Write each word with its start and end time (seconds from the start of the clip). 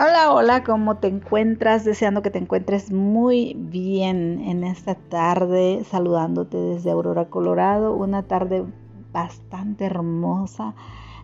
Hola, 0.00 0.32
hola, 0.32 0.62
¿cómo 0.62 0.98
te 0.98 1.08
encuentras? 1.08 1.84
Deseando 1.84 2.22
que 2.22 2.30
te 2.30 2.38
encuentres 2.38 2.92
muy 2.92 3.56
bien 3.58 4.40
en 4.46 4.62
esta 4.62 4.94
tarde, 4.94 5.82
saludándote 5.90 6.56
desde 6.56 6.92
Aurora, 6.92 7.24
Colorado, 7.24 7.96
una 7.96 8.22
tarde 8.22 8.64
bastante 9.12 9.86
hermosa 9.86 10.76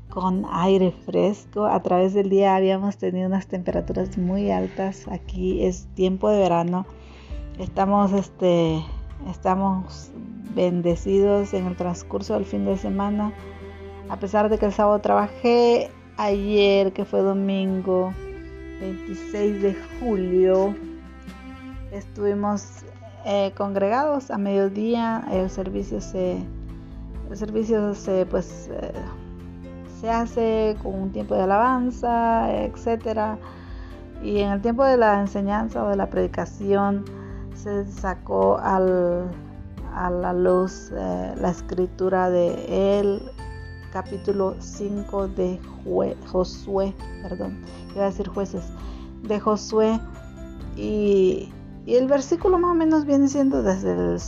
con 0.08 0.44
aire 0.50 0.90
fresco. 0.90 1.66
A 1.66 1.84
través 1.84 2.14
del 2.14 2.30
día 2.30 2.56
habíamos 2.56 2.96
tenido 2.96 3.28
unas 3.28 3.46
temperaturas 3.46 4.18
muy 4.18 4.50
altas. 4.50 5.06
Aquí 5.06 5.64
es 5.64 5.86
tiempo 5.94 6.28
de 6.28 6.40
verano. 6.40 6.84
Estamos 7.60 8.12
este 8.12 8.84
estamos 9.30 10.10
bendecidos 10.52 11.54
en 11.54 11.66
el 11.66 11.76
transcurso 11.76 12.34
del 12.34 12.44
fin 12.44 12.64
de 12.64 12.76
semana. 12.76 13.32
A 14.08 14.18
pesar 14.18 14.48
de 14.48 14.58
que 14.58 14.66
el 14.66 14.72
sábado 14.72 14.98
trabajé, 14.98 15.92
ayer 16.16 16.92
que 16.92 17.04
fue 17.04 17.20
domingo 17.20 18.12
26 18.80 19.62
de 19.62 19.76
julio 20.00 20.74
estuvimos 21.92 22.82
eh, 23.24 23.52
congregados 23.56 24.30
a 24.30 24.38
mediodía 24.38 25.24
el 25.30 25.48
servicio 25.48 26.00
se 26.00 26.44
el 27.30 27.36
servicio 27.36 27.94
se 27.94 28.26
pues 28.26 28.68
eh, 28.70 28.92
se 30.00 30.10
hace 30.10 30.76
con 30.82 30.94
un 30.94 31.12
tiempo 31.12 31.34
de 31.34 31.42
alabanza 31.42 32.52
etcétera. 32.52 33.38
Y 34.22 34.40
en 34.40 34.52
el 34.52 34.60
tiempo 34.60 34.84
de 34.84 34.96
la 34.96 35.20
enseñanza 35.20 35.84
o 35.84 35.88
de 35.88 35.96
la 35.96 36.08
predicación 36.08 37.04
se 37.54 37.86
sacó 37.86 38.58
al, 38.58 39.30
a 39.94 40.10
la 40.10 40.32
luz 40.32 40.90
eh, 40.92 41.34
la 41.40 41.50
escritura 41.50 42.30
de 42.30 43.00
él 43.00 43.22
capítulo 43.94 44.56
5 44.58 45.28
de 45.28 45.60
Josué, 46.26 46.92
perdón, 47.22 47.64
iba 47.94 48.02
a 48.02 48.06
decir 48.10 48.26
jueces, 48.28 48.64
de 49.22 49.38
Josué. 49.38 50.00
Y, 50.76 51.48
el 51.86 52.08
versículo 52.08 52.58
más 52.58 52.72
o 52.72 52.74
menos 52.74 53.04
viene 53.04 53.28
siendo 53.28 53.62
desde 53.62 53.92
el, 53.92 54.18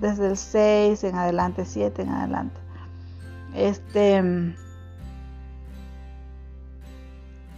desde 0.00 0.26
el 0.28 0.36
6 0.38 1.04
en 1.04 1.14
adelante, 1.16 1.66
7 1.66 2.02
en 2.02 2.08
adelante. 2.08 2.58
Este. 3.54 4.54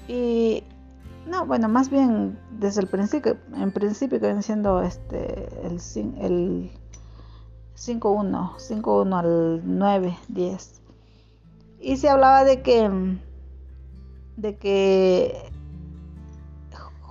Y. 0.08 0.64
No, 1.28 1.46
bueno, 1.46 1.68
más 1.68 1.88
bien 1.88 2.36
desde 2.50 2.80
el 2.80 2.88
principio, 2.88 3.36
en 3.54 3.70
principio 3.70 4.18
que 4.18 4.26
viene 4.26 4.42
siendo 4.42 4.82
este, 4.82 5.48
el, 5.64 5.80
el 6.20 6.70
5.1, 7.76 8.56
5.1 8.56 9.18
al 9.18 9.62
9, 9.64 10.16
10. 10.28 10.80
Y 11.80 11.96
se 11.96 12.08
hablaba 12.08 12.44
de 12.44 12.62
que, 12.62 13.18
de 14.36 14.56
que 14.56 15.52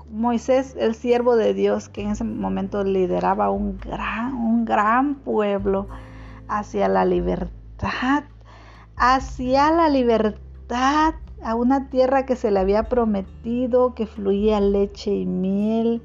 Moisés, 0.09 0.75
el 0.79 0.95
siervo 0.95 1.35
de 1.35 1.53
Dios, 1.53 1.89
que 1.89 2.01
en 2.01 2.11
ese 2.11 2.23
momento 2.23 2.83
lideraba 2.83 3.49
un 3.49 3.77
gran, 3.79 4.35
un 4.35 4.63
gran 4.63 5.15
pueblo 5.15 5.87
hacia 6.47 6.87
la 6.87 7.03
libertad, 7.03 8.23
hacia 8.95 9.71
la 9.71 9.89
libertad, 9.89 11.15
a 11.43 11.55
una 11.55 11.89
tierra 11.89 12.25
que 12.25 12.35
se 12.35 12.51
le 12.51 12.59
había 12.59 12.83
prometido, 12.83 13.95
que 13.95 14.05
fluía 14.05 14.61
leche 14.61 15.13
y 15.13 15.25
miel, 15.25 16.01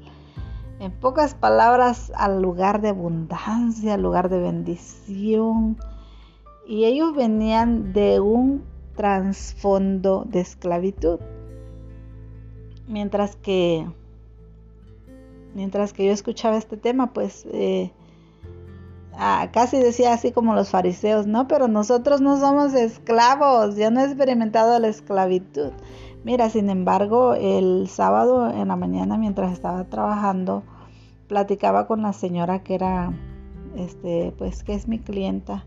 en 0.79 0.91
pocas 0.93 1.35
palabras, 1.35 2.11
al 2.15 2.41
lugar 2.41 2.81
de 2.81 2.89
abundancia, 2.89 3.95
al 3.95 4.01
lugar 4.01 4.29
de 4.29 4.39
bendición. 4.39 5.77
Y 6.65 6.85
ellos 6.85 7.15
venían 7.15 7.93
de 7.93 8.19
un 8.19 8.63
trasfondo 8.95 10.25
de 10.27 10.39
esclavitud. 10.39 11.19
Mientras 12.87 13.35
que, 13.35 13.87
mientras 15.53 15.93
que 15.93 16.05
yo 16.05 16.11
escuchaba 16.11 16.57
este 16.57 16.77
tema, 16.77 17.13
pues 17.13 17.45
eh, 17.51 17.91
casi 19.51 19.77
decía 19.77 20.13
así 20.13 20.31
como 20.31 20.55
los 20.55 20.69
fariseos, 20.69 21.27
no, 21.27 21.47
pero 21.47 21.67
nosotros 21.67 22.21
no 22.21 22.39
somos 22.39 22.73
esclavos, 22.73 23.75
ya 23.75 23.91
no 23.91 23.99
he 23.99 24.05
experimentado 24.05 24.79
la 24.79 24.87
esclavitud. 24.87 25.71
Mira, 26.25 26.49
sin 26.49 26.69
embargo, 26.69 27.33
el 27.33 27.87
sábado 27.87 28.51
en 28.51 28.67
la 28.67 28.75
mañana 28.75 29.17
mientras 29.17 29.53
estaba 29.53 29.85
trabajando, 29.85 30.63
platicaba 31.27 31.87
con 31.87 32.01
la 32.01 32.11
señora 32.11 32.61
que 32.61 32.75
era, 32.75 33.13
este, 33.77 34.33
pues 34.37 34.63
que 34.63 34.73
es 34.73 34.89
mi 34.89 34.99
clienta, 34.99 35.63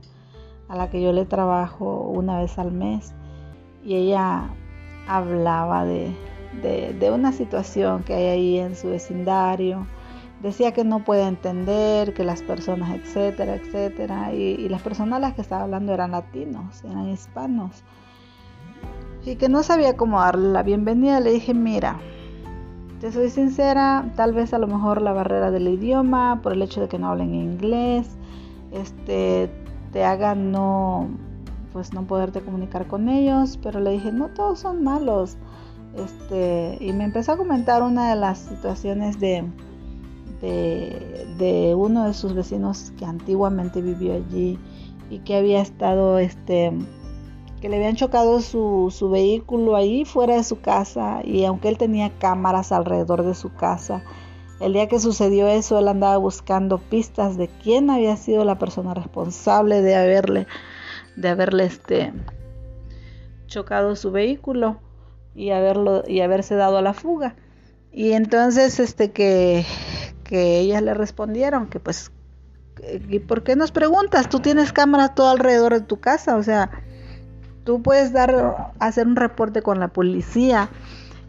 a 0.69 0.77
la 0.77 0.91
que 0.91 1.01
yo 1.01 1.13
le 1.13 1.25
trabajo 1.25 2.03
una 2.03 2.39
vez 2.39 2.59
al 2.59 2.71
mes. 2.71 3.15
Y 3.83 3.95
ella 3.95 4.51
hablaba 5.09 5.87
de, 5.87 6.15
una 7.11 7.33
situación 7.33 8.03
que 8.03 8.13
hay 8.13 8.27
ahí 8.27 8.59
en 8.59 8.77
su 8.77 8.91
vecindario. 8.91 9.87
Decía 10.43 10.73
que 10.73 10.84
no 10.84 11.03
puede 11.03 11.23
entender, 11.23 12.13
que 12.13 12.25
las 12.25 12.43
personas, 12.43 12.95
etcétera, 12.95 13.55
etcétera. 13.55 14.34
Y, 14.34 14.43
y 14.43 14.69
las 14.69 14.83
personas 14.83 15.17
a 15.17 15.21
las 15.21 15.34
que 15.34 15.41
estaba 15.41 15.63
hablando 15.63 15.95
eran 15.95 16.11
latinos, 16.11 16.84
eran 16.84 17.09
hispanos 17.09 17.83
y 19.25 19.37
que 19.37 19.49
no 19.49 19.62
sabía 19.62 19.97
cómo 19.97 20.21
darle 20.21 20.49
la 20.49 20.62
bienvenida, 20.62 21.21
le 21.21 21.33
dije, 21.33 21.55
mira, 21.55 21.99
te 23.00 23.12
soy 23.12 23.31
sincera, 23.31 24.10
tal 24.16 24.33
vez 24.33 24.53
a 24.53 24.59
lo 24.59 24.66
mejor 24.66 25.03
la 25.03 25.12
barrera 25.12 25.50
del 25.50 25.69
idioma, 25.69 26.41
por 26.43 26.53
el 26.53 26.62
hecho 26.62 26.81
de 26.81 26.88
que 26.88 26.99
no 26.99 27.09
hablen 27.09 27.34
inglés, 27.34 28.09
este, 28.72 29.50
te 29.93 30.05
haga 30.05 30.34
no, 30.34 31.09
pues 31.72 31.93
no 31.93 32.03
poderte 32.06 32.41
comunicar 32.41 32.87
con 32.87 33.09
ellos, 33.09 33.59
pero 33.62 33.81
le 33.81 33.91
dije, 33.91 34.12
no 34.12 34.28
todos 34.28 34.60
son 34.60 34.83
malos. 34.83 35.37
Este, 35.94 36.78
y 36.81 36.93
me 36.93 37.04
empezó 37.04 37.33
a 37.33 37.37
comentar 37.37 37.83
una 37.83 38.10
de 38.10 38.16
las 38.16 38.39
situaciones 38.39 39.21
de, 39.21 39.44
de, 40.41 41.27
de 41.39 41.75
uno 41.75 42.06
de 42.06 42.15
sus 42.15 42.34
vecinos 42.34 42.93
que 42.99 43.04
antiguamente 43.04 43.83
vivió 43.83 44.15
allí 44.15 44.59
y 45.10 45.19
que 45.19 45.37
había 45.37 45.60
estado 45.60 46.19
este, 46.19 46.72
que 47.62 47.69
le 47.69 47.77
habían 47.77 47.95
chocado 47.95 48.41
su, 48.41 48.93
su, 48.93 49.09
vehículo 49.09 49.77
ahí 49.77 50.05
fuera 50.05 50.34
de 50.34 50.43
su 50.43 50.61
casa 50.61 51.21
y 51.23 51.45
aunque 51.45 51.69
él 51.69 51.78
tenía 51.78 52.11
cámaras 52.19 52.73
alrededor 52.73 53.25
de 53.25 53.37
su 53.37 53.55
casa, 53.55 54.03
el 54.59 54.73
día 54.73 54.89
que 54.89 54.99
sucedió 54.99 55.47
eso 55.47 55.78
él 55.78 55.87
andaba 55.87 56.17
buscando 56.17 56.78
pistas 56.78 57.37
de 57.37 57.47
quién 57.47 57.89
había 57.89 58.17
sido 58.17 58.45
la 58.45 58.59
persona 58.59 58.95
responsable 58.95 59.81
de 59.81 59.95
haberle 59.95 60.49
de 61.15 61.28
haberle 61.28 61.67
este 61.67 62.12
chocado 63.47 63.95
su 63.95 64.11
vehículo 64.11 64.81
y 65.37 65.51
haberlo 65.51 66.03
y 66.09 66.21
haberse 66.21 66.56
dado 66.56 66.78
a 66.78 66.83
la 66.83 66.95
fuga. 66.95 67.37
Y 67.93 68.12
entonces 68.12 68.81
este 68.81 69.12
que 69.12 69.65
que 70.25 70.59
ellas 70.59 70.83
le 70.83 70.95
respondieron 70.95 71.69
que 71.69 71.78
pues 71.78 72.11
¿y 73.09 73.21
por 73.21 73.45
qué 73.45 73.55
nos 73.55 73.71
preguntas? 73.71 74.28
Tú 74.28 74.41
tienes 74.41 74.72
cámaras 74.72 75.15
todo 75.15 75.31
alrededor 75.31 75.75
de 75.75 75.83
tu 75.83 76.01
casa, 76.01 76.37
o 76.37 76.43
sea, 76.43 76.81
tú 77.65 77.83
puedes 77.83 78.12
dar, 78.12 78.73
hacer 78.78 79.06
un 79.06 79.17
reporte 79.17 79.62
con 79.62 79.81
la 79.81 79.89
policía 79.89 80.71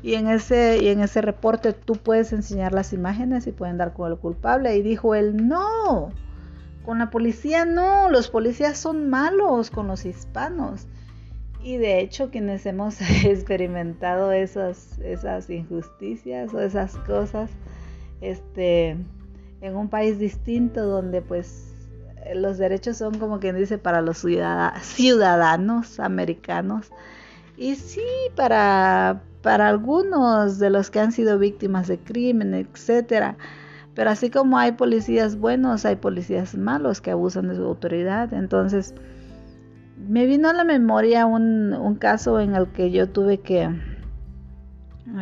y 0.04 0.16
en 0.16 0.28
ese, 0.28 0.80
y 0.84 0.90
en 0.90 1.00
ese 1.00 1.22
reporte 1.22 1.72
tú 1.72 1.94
puedes 1.96 2.34
enseñar 2.34 2.74
las 2.74 2.92
imágenes 2.92 3.48
y 3.48 3.52
pueden 3.52 3.78
dar 3.78 3.94
con 3.94 4.12
el 4.12 4.18
culpable. 4.18 4.76
Y 4.76 4.82
dijo 4.82 5.16
él, 5.16 5.48
no, 5.48 6.12
con 6.86 7.00
la 7.00 7.10
policía 7.10 7.64
no, 7.64 8.10
los 8.10 8.30
policías 8.30 8.78
son 8.78 9.10
malos 9.10 9.72
con 9.72 9.88
los 9.88 10.06
hispanos. 10.06 10.88
Y 11.64 11.78
de 11.78 12.02
hecho 12.02 12.30
quienes 12.30 12.66
hemos 12.66 13.00
experimentado 13.24 14.34
esas, 14.34 15.00
esas 15.00 15.50
injusticias 15.50 16.54
o 16.54 16.60
esas 16.60 16.98
cosas, 16.98 17.50
este, 18.20 18.98
en 19.62 19.76
un 19.78 19.88
país 19.88 20.20
distinto 20.20 20.86
donde 20.86 21.22
pues 21.22 21.73
los 22.36 22.58
derechos 22.58 22.98
son 22.98 23.20
como 23.20 23.40
quien 23.40 23.56
dice 23.56 23.78
para 23.78 24.02
los 24.02 24.18
ciudadanos 24.18 26.00
americanos 26.00 26.92
y 27.58 27.76
sí 27.76 28.02
para, 28.36 29.22
para 29.42 29.68
algunos 29.70 30.60
de 30.60 30.70
los 30.70 30.90
que 30.90 31.00
han 31.00 31.12
sido 31.12 31.38
víctimas 31.38 31.88
de 31.88 32.00
crimen, 32.00 32.54
etcétera. 32.54 33.38
Pero 33.94 34.10
así 34.10 34.32
como 34.32 34.58
hay 34.58 34.72
policías 34.72 35.38
buenos, 35.38 35.86
hay 35.86 35.98
policías 35.98 36.56
malos 36.56 37.00
que 37.00 37.12
abusan 37.12 37.48
de 37.48 37.56
su 37.56 37.64
autoridad. 37.64 38.34
Entonces, 38.34 38.96
me 40.08 40.26
vino 40.26 40.50
a 40.50 40.54
la 40.54 40.64
memoria 40.64 41.28
un, 41.28 41.96
caso 42.00 42.40
en 42.40 42.56
el 42.56 42.68
que 42.70 42.90
yo 42.90 43.08
tuve 43.10 43.40
que, 43.40 43.70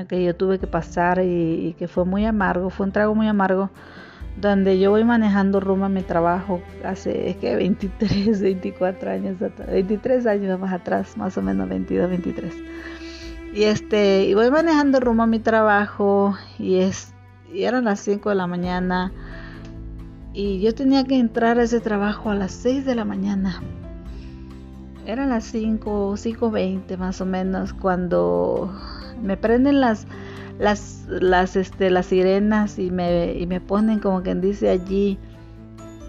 que 0.08 0.24
yo 0.24 0.36
tuve 0.36 0.58
que 0.58 0.68
pasar 0.68 1.20
y 1.22 1.76
que 1.78 1.90
fue 1.90 2.06
muy 2.06 2.26
amargo, 2.26 2.70
fue 2.70 2.86
un 2.86 2.94
trago 2.94 3.14
muy 3.14 3.28
amargo 3.28 3.70
donde 4.40 4.80
yo 4.80 4.92
voy 4.92 5.04
manejando 5.04 5.60
rumbo 5.60 5.86
a 5.86 5.90
mi 5.90 6.02
trabajo 6.02 6.62
hace 6.84 7.38
que 7.42 7.56
23, 7.56 8.42
24 8.42 9.12
años 9.12 9.38
23 9.68 10.26
años 10.26 10.60
más 10.60 10.74
atrás, 10.74 11.18
más 11.18 11.38
o 11.38 11.42
menos 11.42 11.68
22, 11.70 12.10
23. 12.10 12.54
Y 13.54 13.64
este, 13.64 14.26
y 14.26 14.34
voy 14.34 14.50
manejando 14.50 15.00
rumbo 15.00 15.24
a 15.24 15.28
mi 15.28 15.40
trabajo 15.40 16.36
y 16.58 16.78
es 16.78 17.14
y 17.54 17.64
eran 17.64 17.84
las 17.84 18.00
5 18.00 18.30
de 18.30 18.36
la 18.36 18.48
mañana 18.48 19.12
y 20.34 20.62
yo 20.62 20.74
tenía 20.74 21.04
que 21.04 21.20
entrar 21.20 21.60
a 21.60 21.64
ese 21.64 21.82
trabajo 21.82 22.30
a 22.30 22.36
las 22.36 22.54
6 22.54 22.86
de 22.86 22.96
la 22.96 23.04
mañana. 23.04 23.62
Eran 25.06 25.30
las 25.30 25.44
5, 25.46 26.16
5:20 26.16 26.98
más 26.98 27.20
o 27.20 27.26
menos 27.26 27.74
cuando 27.74 28.74
me 29.22 29.36
prenden 29.36 29.82
las 29.82 30.08
las 30.62 31.08
las 31.10 31.56
este 31.56 31.90
las 31.90 32.06
sirenas 32.06 32.78
y 32.78 32.92
me 32.92 33.34
y 33.34 33.48
me 33.48 33.60
ponen 33.60 34.00
como 34.00 34.22
quien 34.22 34.42
dice 34.42 34.70
allí 34.70 35.18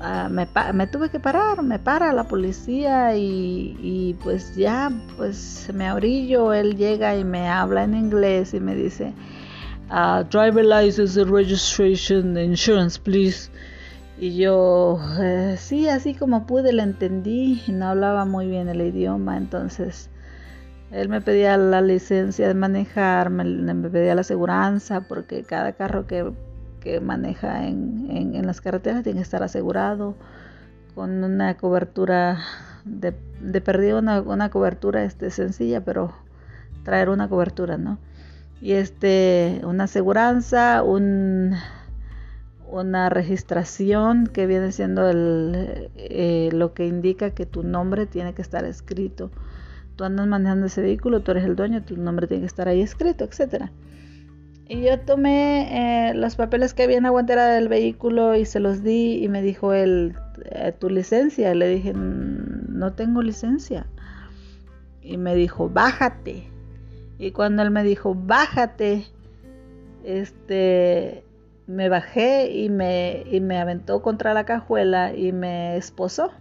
ah, 0.00 0.28
me, 0.30 0.46
me, 0.74 0.86
tuve 0.86 1.08
que 1.08 1.18
parar, 1.18 1.62
me 1.62 1.78
para 1.78 2.12
la 2.12 2.24
policía 2.24 3.16
y, 3.16 3.78
y, 3.80 4.14
pues 4.22 4.54
ya, 4.54 4.92
pues 5.16 5.70
me 5.72 5.90
orillo, 5.90 6.52
él 6.52 6.76
llega 6.76 7.16
y 7.16 7.24
me 7.24 7.48
habla 7.48 7.84
en 7.84 7.94
inglés 7.94 8.52
y 8.52 8.60
me 8.60 8.74
dice, 8.74 9.14
uh, 9.90 10.24
driver 10.24 10.64
license, 10.64 11.24
registration, 11.24 12.36
insurance, 12.36 13.00
please. 13.00 13.48
Y 14.18 14.36
yo, 14.36 14.98
eh, 15.20 15.56
sí, 15.58 15.88
así 15.88 16.14
como 16.14 16.46
pude, 16.46 16.72
le 16.72 16.82
entendí 16.82 17.62
no 17.68 17.86
hablaba 17.86 18.24
muy 18.24 18.46
bien 18.46 18.68
el 18.68 18.82
idioma, 18.82 19.36
entonces 19.36 20.10
él 20.92 21.08
me 21.08 21.20
pedía 21.20 21.56
la 21.56 21.80
licencia 21.80 22.46
de 22.46 22.54
manejar, 22.54 23.30
me, 23.30 23.88
pedía 23.88 24.14
la 24.14 24.20
aseguranza, 24.20 25.00
porque 25.08 25.42
cada 25.42 25.72
carro 25.72 26.06
que, 26.06 26.32
que 26.80 27.00
maneja 27.00 27.66
en, 27.66 28.34
en, 28.34 28.46
las 28.46 28.60
carreteras 28.60 29.02
tiene 29.02 29.18
que 29.18 29.24
estar 29.24 29.42
asegurado 29.42 30.14
con 30.94 31.24
una 31.24 31.56
cobertura 31.56 32.40
de, 32.84 33.14
de 33.40 33.60
perdido, 33.60 33.98
una, 33.98 34.20
una 34.20 34.50
cobertura 34.50 35.04
este, 35.04 35.30
sencilla, 35.30 35.82
pero 35.82 36.12
traer 36.84 37.08
una 37.08 37.28
cobertura, 37.28 37.78
¿no? 37.78 37.98
Y 38.60 38.72
este, 38.72 39.60
una 39.64 39.84
aseguranza, 39.84 40.82
un 40.82 41.56
una 42.72 43.10
registración 43.10 44.26
que 44.26 44.46
viene 44.46 44.72
siendo 44.72 45.08
el, 45.08 45.90
eh, 45.94 46.48
lo 46.52 46.72
que 46.72 46.86
indica 46.86 47.30
que 47.30 47.44
tu 47.44 47.62
nombre 47.62 48.06
tiene 48.06 48.32
que 48.32 48.42
estar 48.42 48.64
escrito. 48.64 49.30
Tú 49.96 50.04
andas 50.04 50.26
manejando 50.26 50.66
ese 50.66 50.80
vehículo, 50.80 51.20
tú 51.20 51.32
eres 51.32 51.44
el 51.44 51.56
dueño, 51.56 51.82
tu 51.82 51.96
nombre 51.96 52.26
tiene 52.26 52.42
que 52.42 52.46
estar 52.46 52.68
ahí 52.68 52.80
escrito, 52.80 53.24
etc. 53.24 53.70
Y 54.68 54.82
yo 54.82 55.00
tomé 55.00 56.10
eh, 56.10 56.14
los 56.14 56.36
papeles 56.36 56.72
que 56.72 56.84
había 56.84 56.96
en 56.96 57.02
la 57.02 57.10
guantera 57.10 57.46
del 57.46 57.68
vehículo 57.68 58.34
y 58.36 58.46
se 58.46 58.58
los 58.58 58.82
di 58.82 59.22
y 59.22 59.28
me 59.28 59.42
dijo 59.42 59.74
él, 59.74 60.14
eh, 60.46 60.72
tu 60.78 60.88
licencia. 60.88 61.54
Le 61.54 61.68
dije, 61.68 61.92
no 61.94 62.92
tengo 62.94 63.22
licencia. 63.22 63.86
Y 65.02 65.18
me 65.18 65.34
dijo, 65.34 65.68
bájate. 65.68 66.48
Y 67.18 67.32
cuando 67.32 67.62
él 67.62 67.70
me 67.70 67.84
dijo, 67.84 68.14
bájate, 68.14 69.04
este, 70.04 71.24
me 71.66 71.88
bajé 71.88 72.50
y 72.52 72.68
me, 72.68 73.24
y 73.30 73.40
me 73.40 73.58
aventó 73.58 74.02
contra 74.02 74.32
la 74.32 74.44
cajuela 74.44 75.14
y 75.14 75.32
me 75.32 75.76
esposó. 75.76 76.32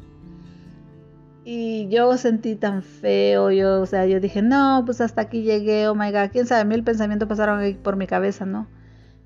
Y 1.43 1.87
yo 1.89 2.15
sentí 2.17 2.55
tan 2.55 2.83
feo, 2.83 3.49
yo, 3.49 3.81
o 3.81 3.85
sea, 3.87 4.05
yo 4.05 4.19
dije, 4.19 4.43
no, 4.43 4.83
pues 4.85 5.01
hasta 5.01 5.21
aquí 5.21 5.41
llegué, 5.41 5.87
oh 5.87 5.95
my 5.95 6.11
god, 6.11 6.29
quién 6.31 6.45
sabe, 6.45 6.65
mil 6.65 6.83
pensamientos 6.83 7.27
pasaron 7.27 7.77
por 7.83 7.95
mi 7.95 8.05
cabeza, 8.05 8.45
¿no? 8.45 8.67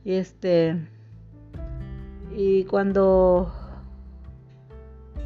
Y 0.05 0.13
este, 0.13 0.77
y 2.33 2.63
cuando, 2.65 3.51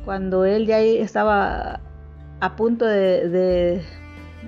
cuando 0.04 0.46
él 0.46 0.66
ya 0.66 0.80
estaba 0.80 1.82
a 2.40 2.56
punto 2.56 2.86
de, 2.86 3.84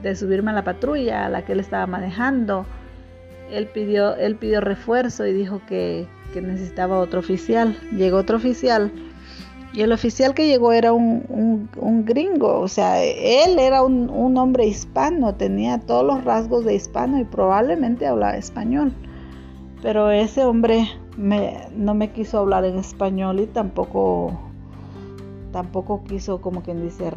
de, 0.02 0.16
subirme 0.16 0.52
a 0.52 0.54
la 0.56 0.64
patrulla 0.64 1.26
a 1.26 1.30
la 1.30 1.44
que 1.44 1.54
él 1.54 1.60
estaba 1.60 1.86
manejando, 1.86 2.66
él 3.52 3.68
pidió, 3.68 4.16
él 4.16 4.36
pidió 4.36 4.62
refuerzo 4.62 5.26
y 5.28 5.34
dijo 5.34 5.62
que, 5.68 6.08
necesitaba 6.34 6.98
otro 7.00 7.20
oficial. 7.20 7.78
Llegó 7.92 8.18
otro 8.18 8.38
oficial 8.38 8.92
y 9.74 9.82
el 9.82 9.92
oficial 9.92 10.34
que 10.34 10.48
llegó 10.48 10.74
era 10.74 10.92
un, 10.92 11.70
gringo, 12.06 12.60
o 12.60 12.68
sea, 12.68 13.02
él 13.04 13.58
era 13.58 13.84
un, 13.84 14.38
hombre 14.38 14.66
hispano, 14.66 15.36
tenía 15.36 15.80
todos 15.80 16.06
los 16.06 16.24
rasgos 16.24 16.66
de 16.66 16.76
hispano 16.76 17.20
y 17.20 17.24
probablemente 17.24 18.06
hablaba 18.06 18.36
español. 18.36 18.94
Pero 19.82 20.12
ese 20.12 20.46
hombre 20.46 20.88
me, 21.18 21.68
no 21.76 21.94
me 21.94 22.12
quiso 22.12 22.40
hablar 22.40 22.66
en 22.66 22.78
español 22.78 23.40
y 23.40 23.48
tampoco, 23.48 24.38
tampoco 25.52 26.04
quiso, 26.04 26.42
como 26.42 26.62
quien 26.62 26.84
dice, 26.84 27.10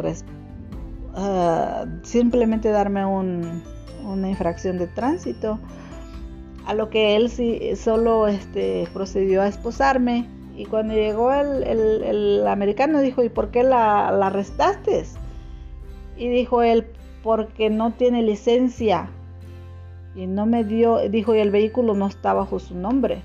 ah, 1.14 1.84
simplemente 2.02 2.70
darme 2.70 3.04
una 3.04 4.28
infracción 4.28 4.78
de 4.78 4.86
tránsito 4.86 5.58
a 6.66 6.74
lo 6.74 6.90
que 6.90 7.16
él 7.16 7.30
sí 7.30 7.60
solo 7.76 8.26
este, 8.26 8.88
procedió 8.92 9.42
a 9.42 9.48
esposarme. 9.48 10.26
Y 10.56 10.66
cuando 10.66 10.94
llegó 10.94 11.32
el, 11.32 12.46
americano 12.46 13.00
dijo, 13.00 13.24
¿y 13.24 13.28
por 13.28 13.50
qué 13.50 13.64
la, 13.64 14.08
arrestaste? 14.08 15.04
Y 16.16 16.28
dijo 16.28 16.62
él, 16.62 16.86
porque 17.22 17.70
no 17.70 17.92
tiene 17.92 18.22
licencia. 18.22 19.10
Y 20.14 20.26
no 20.26 20.46
me 20.46 20.62
dio, 20.62 21.08
dijo, 21.08 21.34
y 21.34 21.40
el 21.40 21.50
vehículo 21.50 21.94
no 21.94 22.06
está 22.06 22.34
bajo 22.34 22.60
su 22.60 22.76
nombre. 22.76 23.22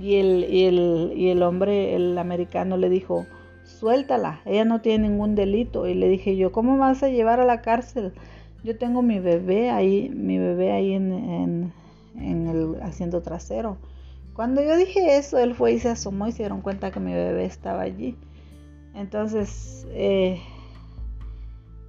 Y 0.00 0.16
el, 0.16 0.46
y 0.48 0.66
el, 0.66 1.12
y 1.16 1.30
el 1.30 1.42
hombre, 1.42 1.96
el 1.96 2.16
americano, 2.18 2.76
le 2.76 2.88
dijo, 2.88 3.26
suéltala, 3.64 4.40
ella 4.44 4.64
no 4.64 4.80
tiene 4.80 5.08
ningún 5.08 5.34
delito. 5.34 5.88
Y 5.88 5.94
le 5.94 6.08
dije 6.08 6.36
yo, 6.36 6.52
¿cómo 6.52 6.78
vas 6.78 7.02
a 7.02 7.08
llevar 7.08 7.40
a 7.40 7.44
la 7.44 7.62
cárcel? 7.62 8.12
Yo 8.62 8.78
tengo 8.78 9.02
mi 9.02 9.18
bebé 9.18 9.70
ahí, 9.70 10.08
mi 10.10 10.38
bebé 10.38 10.70
ahí 10.70 10.92
en, 10.92 11.72
en 12.16 12.46
el 12.46 12.80
asiento 12.82 13.22
trasero. 13.22 13.76
Cuando 14.34 14.62
yo 14.62 14.76
dije 14.76 15.16
eso, 15.16 15.38
él 15.38 15.54
fue 15.54 15.72
y 15.72 15.80
se 15.80 15.88
asomó 15.88 16.26
y 16.26 16.32
se 16.32 16.38
dieron 16.38 16.62
cuenta 16.62 16.90
que 16.90 17.00
mi 17.00 17.12
bebé 17.12 17.44
estaba 17.44 17.82
allí. 17.82 18.16
Entonces, 18.94 19.86
eh, 19.90 20.40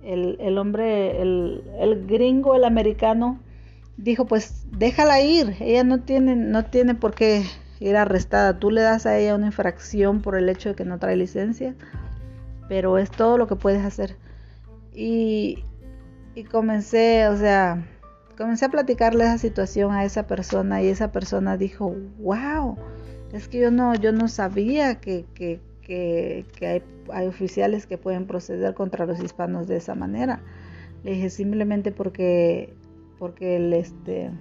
el, 0.03 0.57
hombre, 0.57 1.21
el, 1.21 1.63
el, 1.79 2.05
gringo, 2.07 2.55
el 2.55 2.63
americano, 2.63 3.39
dijo, 3.97 4.25
pues 4.25 4.65
déjala 4.71 5.21
ir, 5.21 5.55
ella 5.59 5.83
no 5.83 6.01
tiene, 6.01 6.35
no 6.35 6.65
tiene 6.65 6.95
por 6.95 7.13
qué 7.13 7.43
ir 7.79 7.95
arrestada. 7.95 8.59
Tú 8.59 8.71
le 8.71 8.81
das 8.81 9.05
a 9.05 9.17
ella 9.17 9.35
una 9.35 9.47
infracción 9.47 10.21
por 10.21 10.35
el 10.35 10.49
hecho 10.49 10.69
de 10.69 10.75
que 10.75 10.85
no 10.85 10.99
trae 10.99 11.15
licencia, 11.15 11.75
pero 12.67 12.97
es 12.97 13.11
todo 13.11 13.37
lo 13.37 13.47
que 13.47 13.55
puedes 13.55 13.83
hacer. 13.83 14.15
Y, 14.93 15.63
y 16.35 16.43
comencé, 16.43 17.27
o 17.27 17.37
sea, 17.37 17.85
comencé 18.41 18.65
a 18.65 18.69
platicarle 18.69 19.23
esa 19.23 19.37
situación 19.37 19.91
a 19.91 20.03
esa 20.03 20.27
persona 20.27 20.81
y 20.81 20.87
esa 20.87 21.11
persona 21.11 21.57
dijo, 21.57 21.95
wow, 22.19 22.75
es 23.33 23.47
que 23.47 23.59
yo 23.59 23.71
no, 23.71 23.93
yo 23.95 24.11
no 24.11 24.27
sabía 24.27 24.95
que, 24.95 25.25
que, 25.35 25.59
hay, 27.11 27.27
oficiales 27.27 27.85
que 27.85 27.97
pueden 27.97 28.25
proceder 28.25 28.73
contra 28.73 29.05
los 29.05 29.21
hispanos 29.21 29.67
de 29.67 29.77
esa 29.77 29.95
manera. 29.95 30.41
Le 31.03 31.11
dije 31.11 31.29
simplemente 31.29 31.91
porque, 31.91 32.73
porque 33.19 33.57
el, 33.57 33.73
este, 33.73 34.31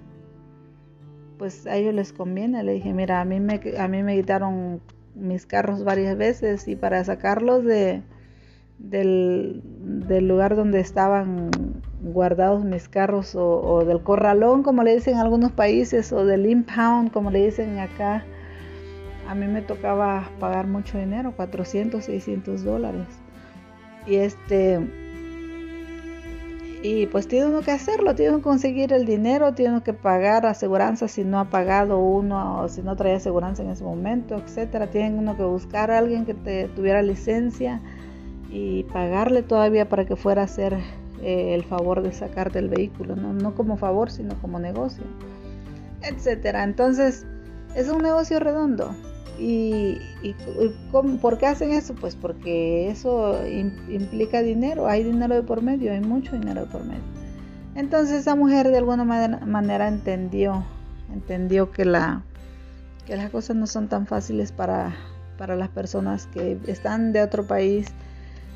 pues 1.37 1.67
a 1.67 1.75
ellos 1.75 1.93
les 1.93 2.13
conviene. 2.13 2.63
Le 2.63 2.73
dije, 2.73 2.93
mira, 2.93 3.21
a 3.21 3.25
mí 3.25 3.39
me, 3.39 3.61
a 3.77 3.87
mí 3.87 4.03
me 4.03 4.15
quitaron 4.15 4.81
mis 5.15 5.45
carros 5.45 5.83
varias 5.83 6.17
veces 6.17 6.67
y 6.67 6.75
para 6.75 7.03
sacarlos 7.03 7.65
de, 7.65 8.01
del 8.79 9.61
lugar 10.27 10.55
donde 10.55 10.79
estaban 10.79 11.51
guardados 12.01 12.63
mis 12.65 12.89
carros 12.89 13.35
o, 13.35 13.83
del 13.85 14.01
corralón 14.01 14.63
como 14.63 14.83
le 14.83 14.95
dicen 14.95 15.15
en 15.15 15.19
algunos 15.19 15.51
países 15.51 16.11
o 16.11 16.25
del 16.25 16.49
impound 16.49 17.11
como 17.11 17.31
le 17.31 17.45
dicen 17.45 17.79
acá. 17.79 18.25
A 19.27 19.35
mí 19.35 19.47
me 19.47 19.61
tocaba 19.61 20.29
pagar 20.39 20.67
mucho 20.67 20.97
dinero 20.97 21.33
400 21.35 22.03
600 22.03 22.63
dólares. 22.63 23.07
Y 24.07 24.15
este 24.15 24.79
y 26.83 27.05
pues 27.05 27.27
tiene 27.27 27.45
uno 27.45 27.61
que 27.61 27.69
hacerlo 27.69 28.15
tiene 28.15 28.37
que 28.37 28.41
conseguir 28.41 28.91
el 28.91 29.05
dinero 29.05 29.53
tiene 29.53 29.83
que 29.83 29.93
pagar 29.93 30.47
aseguranza 30.47 31.07
si 31.07 31.23
no 31.23 31.39
ha 31.39 31.45
pagado 31.45 31.99
uno 31.99 32.61
o 32.61 32.69
si 32.69 32.81
no 32.81 32.95
trae 32.95 33.13
aseguranza 33.13 33.61
en 33.61 33.69
ese 33.69 33.83
momento 33.83 34.35
etcétera. 34.35 34.87
Tiene 34.87 35.17
uno 35.17 35.37
que 35.37 35.43
buscar 35.43 35.91
a 35.91 35.99
alguien 35.99 36.25
que 36.25 36.33
te 36.33 36.67
tuviera 36.69 37.03
licencia 37.03 37.79
y 38.49 38.83
pagarle 38.85 39.43
todavía 39.43 39.87
para 39.87 40.05
que 40.05 40.15
fuera 40.15 40.41
a 40.41 40.45
hacer 40.45 40.77
eh, 41.21 41.53
el 41.53 41.63
favor 41.63 42.01
de 42.01 42.11
sacarte 42.11 42.59
el 42.59 42.69
vehículo, 42.69 43.15
¿no? 43.15 43.53
como 43.55 43.77
favor, 43.77 44.09
sino 44.09 44.35
como 44.41 44.59
negocio, 44.59 45.03
etcétera. 46.01 46.63
Entonces, 46.63 47.25
es 47.75 47.89
un 47.89 48.01
negocio 48.01 48.39
redondo. 48.39 48.95
¿Y, 49.39 49.99
por 50.91 51.37
qué 51.37 51.47
hacen 51.47 51.71
eso? 51.71 51.95
Pues 51.95 52.15
porque 52.15 52.89
eso 52.89 53.39
implica 53.47 54.41
dinero, 54.41 54.87
hay 54.87 55.03
dinero 55.03 55.35
de 55.35 55.41
por 55.41 55.63
medio, 55.63 55.91
hay 55.91 56.01
mucho 56.01 56.33
dinero 56.33 56.61
de 56.61 56.67
por 56.67 56.85
medio. 56.85 57.01
Entonces 57.75 58.17
esa 58.21 58.35
mujer 58.35 58.67
de 58.67 58.77
alguna 58.77 59.03
manera, 59.03 59.87
entendió, 59.87 60.63
entendió 61.11 61.71
que, 61.71 61.85
la, 61.85 62.23
que 63.07 63.15
las 63.15 63.29
cosas 63.31 63.55
no 63.55 63.65
son 63.65 63.87
tan 63.87 64.05
fáciles 64.05 64.51
para, 64.51 64.93
para 65.37 65.55
las 65.55 65.69
personas 65.69 66.27
que 66.27 66.59
están 66.67 67.13
de 67.13 67.23
otro 67.23 67.47
país 67.47 67.87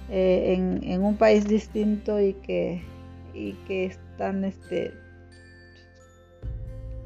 eh, 0.10 0.54
en, 0.84 1.02
un 1.02 1.18
país 1.18 1.48
distinto 1.48 2.20
y 2.20 2.34
que, 2.34 2.84
y 3.34 3.54
que 3.68 3.86
están 3.86 4.44
este, 4.44 4.94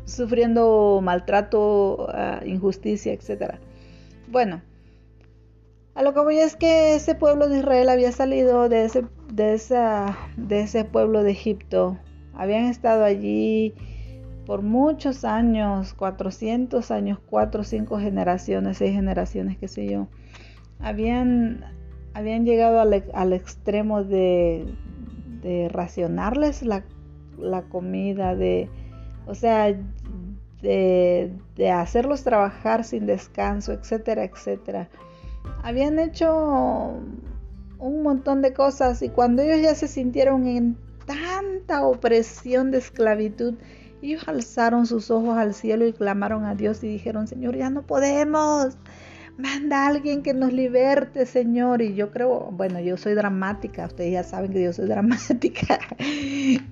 sufriendo 0.06 1.00
maltrato, 1.02 2.08
ah, 2.12 2.42
injusticia, 2.46 3.14
etc. 3.14 3.56
Bueno, 4.28 4.62
a 5.96 6.04
lo 6.04 6.14
que 6.14 6.20
voy 6.22 6.38
es 6.40 6.56
que 6.56 6.96
ese 6.96 7.16
pueblo 7.16 7.50
de 7.50 7.60
Israel 7.60 7.90
había 7.90 8.12
salido 8.12 8.70
de 8.70 8.86
ese, 8.86 9.06
de 9.34 9.54
esa, 9.54 10.18
de 10.38 10.62
ese 10.62 10.86
pueblo 10.86 11.24
de 11.24 11.32
Egipto 11.32 11.98
habían 12.40 12.66
estado 12.66 13.04
allí 13.04 13.74
por 14.46 14.62
muchos 14.62 15.26
años, 15.26 15.94
400 15.94 16.90
años, 16.90 17.20
4 17.30 17.62
o 17.62 17.64
5 17.66 18.00
generaciones, 18.00 18.78
6 18.78 18.94
generaciones, 18.94 19.58
qué 19.58 19.68
sé 19.68 19.88
yo, 19.88 20.08
habían, 20.80 21.66
habían 22.20 22.46
llegado 22.46 22.80
al, 22.80 23.34
extremo 23.34 24.04
de, 24.04 24.68
racionarles 25.72 26.64
la, 26.64 26.84
comida, 27.70 28.36
de, 28.36 28.70
o 29.26 29.36
sea, 29.36 29.74
de, 30.62 31.32
de, 31.56 31.72
hacerlos 31.72 32.24
trabajar 32.24 32.84
sin 32.84 33.06
descanso, 33.06 33.72
etcétera, 33.72 34.26
etcétera. 34.26 34.90
Habían 35.64 35.98
hecho 35.98 36.98
un 37.80 38.04
montón 38.04 38.42
de 38.42 38.54
cosas 38.54 39.02
y 39.02 39.10
cuando 39.10 39.42
ellos 39.42 39.62
ya 39.62 39.74
se 39.74 39.88
sintieron 39.88 40.46
en 40.46 40.78
tanta 41.06 41.88
opresión 41.88 42.72
de 42.72 42.80
esclavitud, 42.80 43.56
ellos 44.02 44.28
alzaron 44.28 44.86
sus 44.86 45.10
ojos 45.10 45.38
al 45.38 45.54
cielo 45.54 45.88
y 45.88 45.94
clamaron 45.94 46.44
a 46.46 46.56
Dios 46.56 46.84
y 46.84 46.88
dijeron, 46.90 47.28
Señor, 47.28 47.56
ya 47.56 47.70
no 47.70 47.84
podemos. 47.84 48.78
Manda 49.40 49.86
a 49.86 49.88
alguien 49.88 50.22
que 50.22 50.34
nos 50.34 50.52
liberte, 50.52 51.26
Señor. 51.26 51.82
Y 51.82 51.96
yo 51.96 52.12
creo, 52.12 52.52
bueno, 52.52 52.82
yo 52.82 52.98
soy 52.98 53.14
dramática. 53.14 53.86
Ustedes 53.86 54.12
ya 54.12 54.24
saben 54.24 54.52
que 54.52 54.62
yo 54.62 54.74
soy 54.74 54.86
dramática. 54.90 55.80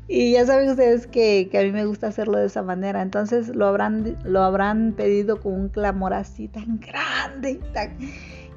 y 0.09 0.31
ya 0.33 0.45
saben 0.45 0.71
ustedes 0.71 1.07
que, 1.07 1.49
a 1.53 1.61
mí 1.63 1.71
me 1.71 1.85
gusta 1.85 2.07
hacerlo 2.07 2.37
de 2.37 2.47
esa 2.47 2.63
manera. 2.63 3.01
Entonces 3.01 3.55
lo 3.55 3.67
habrán, 3.67 4.17
lo 4.25 4.41
habrán 4.41 4.91
pedido 4.97 5.39
con 5.39 5.53
un 5.53 5.69
clamor 5.69 6.13
así 6.13 6.49
tan 6.49 6.81
grande 6.81 7.51
y 7.51 7.59
tan, 7.71 7.97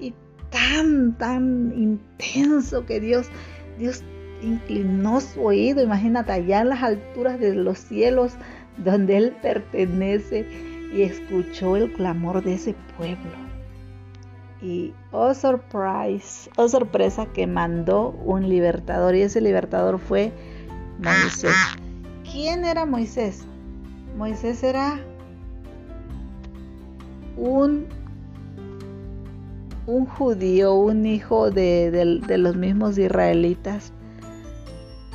y 0.00 0.12
tan, 0.50 1.16
tan 1.16 1.72
intenso 1.76 2.84
que 2.86 2.98
Dios, 2.98 3.28
Dios 3.78 4.02
inclinó 4.42 5.20
su 5.20 5.40
oído. 5.40 5.84
Imagínate 5.84 6.32
allá 6.32 6.62
en 6.62 6.70
las 6.70 6.82
alturas 6.82 7.38
de 7.38 7.54
los 7.54 7.78
cielos 7.78 8.32
donde 8.76 9.18
Él 9.18 9.36
pertenece 9.40 10.44
y 10.92 11.02
escuchó 11.02 11.76
el 11.76 11.92
clamor 11.92 12.42
de 12.42 12.54
ese 12.54 12.74
pueblo. 12.96 13.49
Y 14.62 14.92
oh 15.10 15.32
surprise, 15.32 16.50
oh 16.56 16.68
sorpresa 16.68 17.26
que 17.26 17.46
mandó 17.46 18.10
un 18.24 18.48
libertador 18.48 19.14
y 19.14 19.22
ese 19.22 19.40
libertador 19.40 19.98
fue 19.98 20.32
Moisés. 20.98 21.54
¿Quién 22.30 22.64
era 22.64 22.84
Moisés? 22.84 23.44
Moisés 24.18 24.62
era 24.62 25.00
un, 27.38 27.86
un 29.86 30.04
judío, 30.04 30.74
un 30.74 31.06
hijo 31.06 31.50
de, 31.50 31.90
de 31.90 32.38
los 32.38 32.54
mismos 32.54 32.98
israelitas, 32.98 33.92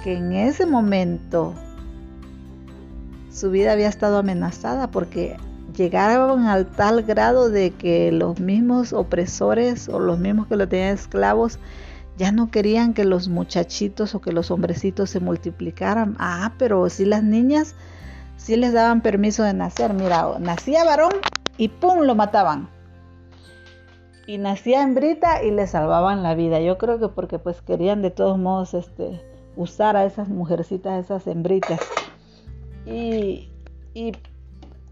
que 0.04 0.18
en 0.18 0.34
ese 0.34 0.66
momento 0.66 1.54
su 3.32 3.52
vida 3.52 3.74
había 3.74 3.90
estado 3.90 4.18
amenazada 4.18 4.90
porque 4.90 5.38
llegaron 5.76 6.46
al 6.46 6.66
tal 6.66 7.04
grado 7.04 7.50
de 7.50 7.72
que 7.72 8.12
los 8.12 8.40
mismos 8.40 8.94
opresores 8.94 9.90
o 9.90 10.00
los 10.00 10.20
mismos 10.20 10.48
que 10.48 10.56
lo 10.56 10.68
tenían 10.68 10.96
esclavos 10.96 11.60
ya 12.18 12.32
no 12.32 12.50
querían 12.50 12.94
que 12.94 13.04
los 13.04 13.28
muchachitos 13.28 14.16
o 14.16 14.22
que 14.22 14.32
los 14.32 14.52
hombrecitos 14.52 15.10
se 15.10 15.20
multiplicaran. 15.20 16.16
Ah, 16.20 16.54
pero 16.58 16.90
si 16.90 17.06
las 17.06 17.24
niñas 17.24 17.76
sí 18.38 18.56
les 18.56 18.74
daban 18.74 19.02
permiso 19.02 19.44
de 19.44 19.54
nacer. 19.54 19.94
Mira, 19.94 20.40
nacía 20.40 20.84
varón 20.84 21.14
y 21.58 21.70
¡pum! 21.70 22.02
lo 22.02 22.16
mataban. 22.16 22.70
Y 24.28 24.38
nacía 24.38 24.82
hembrita 24.82 25.44
y 25.44 25.52
le 25.52 25.68
salvaban 25.68 26.24
la 26.24 26.36
vida. 26.36 26.60
Yo 26.60 26.78
creo 26.78 27.00
que 27.00 27.10
porque 27.10 27.38
pues 27.38 27.62
querían 27.62 28.02
de 28.02 28.12
todos 28.12 28.38
modos 28.38 28.74
este, 28.74 29.22
usar 29.56 29.96
a 29.98 30.06
esas 30.06 30.30
mujercitas, 30.30 31.06
esas 31.06 31.28
hembritas. 31.28 31.80
Y, 32.86 33.50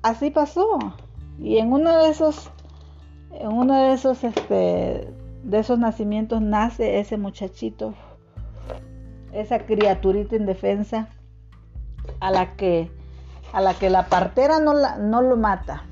así 0.04 0.30
pasó. 0.30 0.78
Y 1.40 1.58
en 1.58 1.74
uno 1.74 1.98
de 1.98 2.10
esos, 2.10 2.52
en 3.32 3.52
uno 3.52 3.74
de 3.82 3.94
esos, 3.94 4.24
este, 4.24 5.12
de 5.44 5.60
esos 5.60 5.80
nacimientos 5.80 6.42
nace 6.42 7.00
ese 7.00 7.18
muchachito, 7.18 7.96
esa 9.32 9.66
criaturita 9.66 10.36
indefensa, 10.36 11.08
a 12.20 12.32
la 12.32 12.56
que, 12.56 12.92
a 13.52 13.62
la 13.62 13.74
que 13.74 13.90
la 13.90 14.08
partera 14.08 14.60
no, 14.60 14.74
la, 14.74 14.98
no 14.98 15.22
lo 15.22 15.38
mata. 15.38 15.84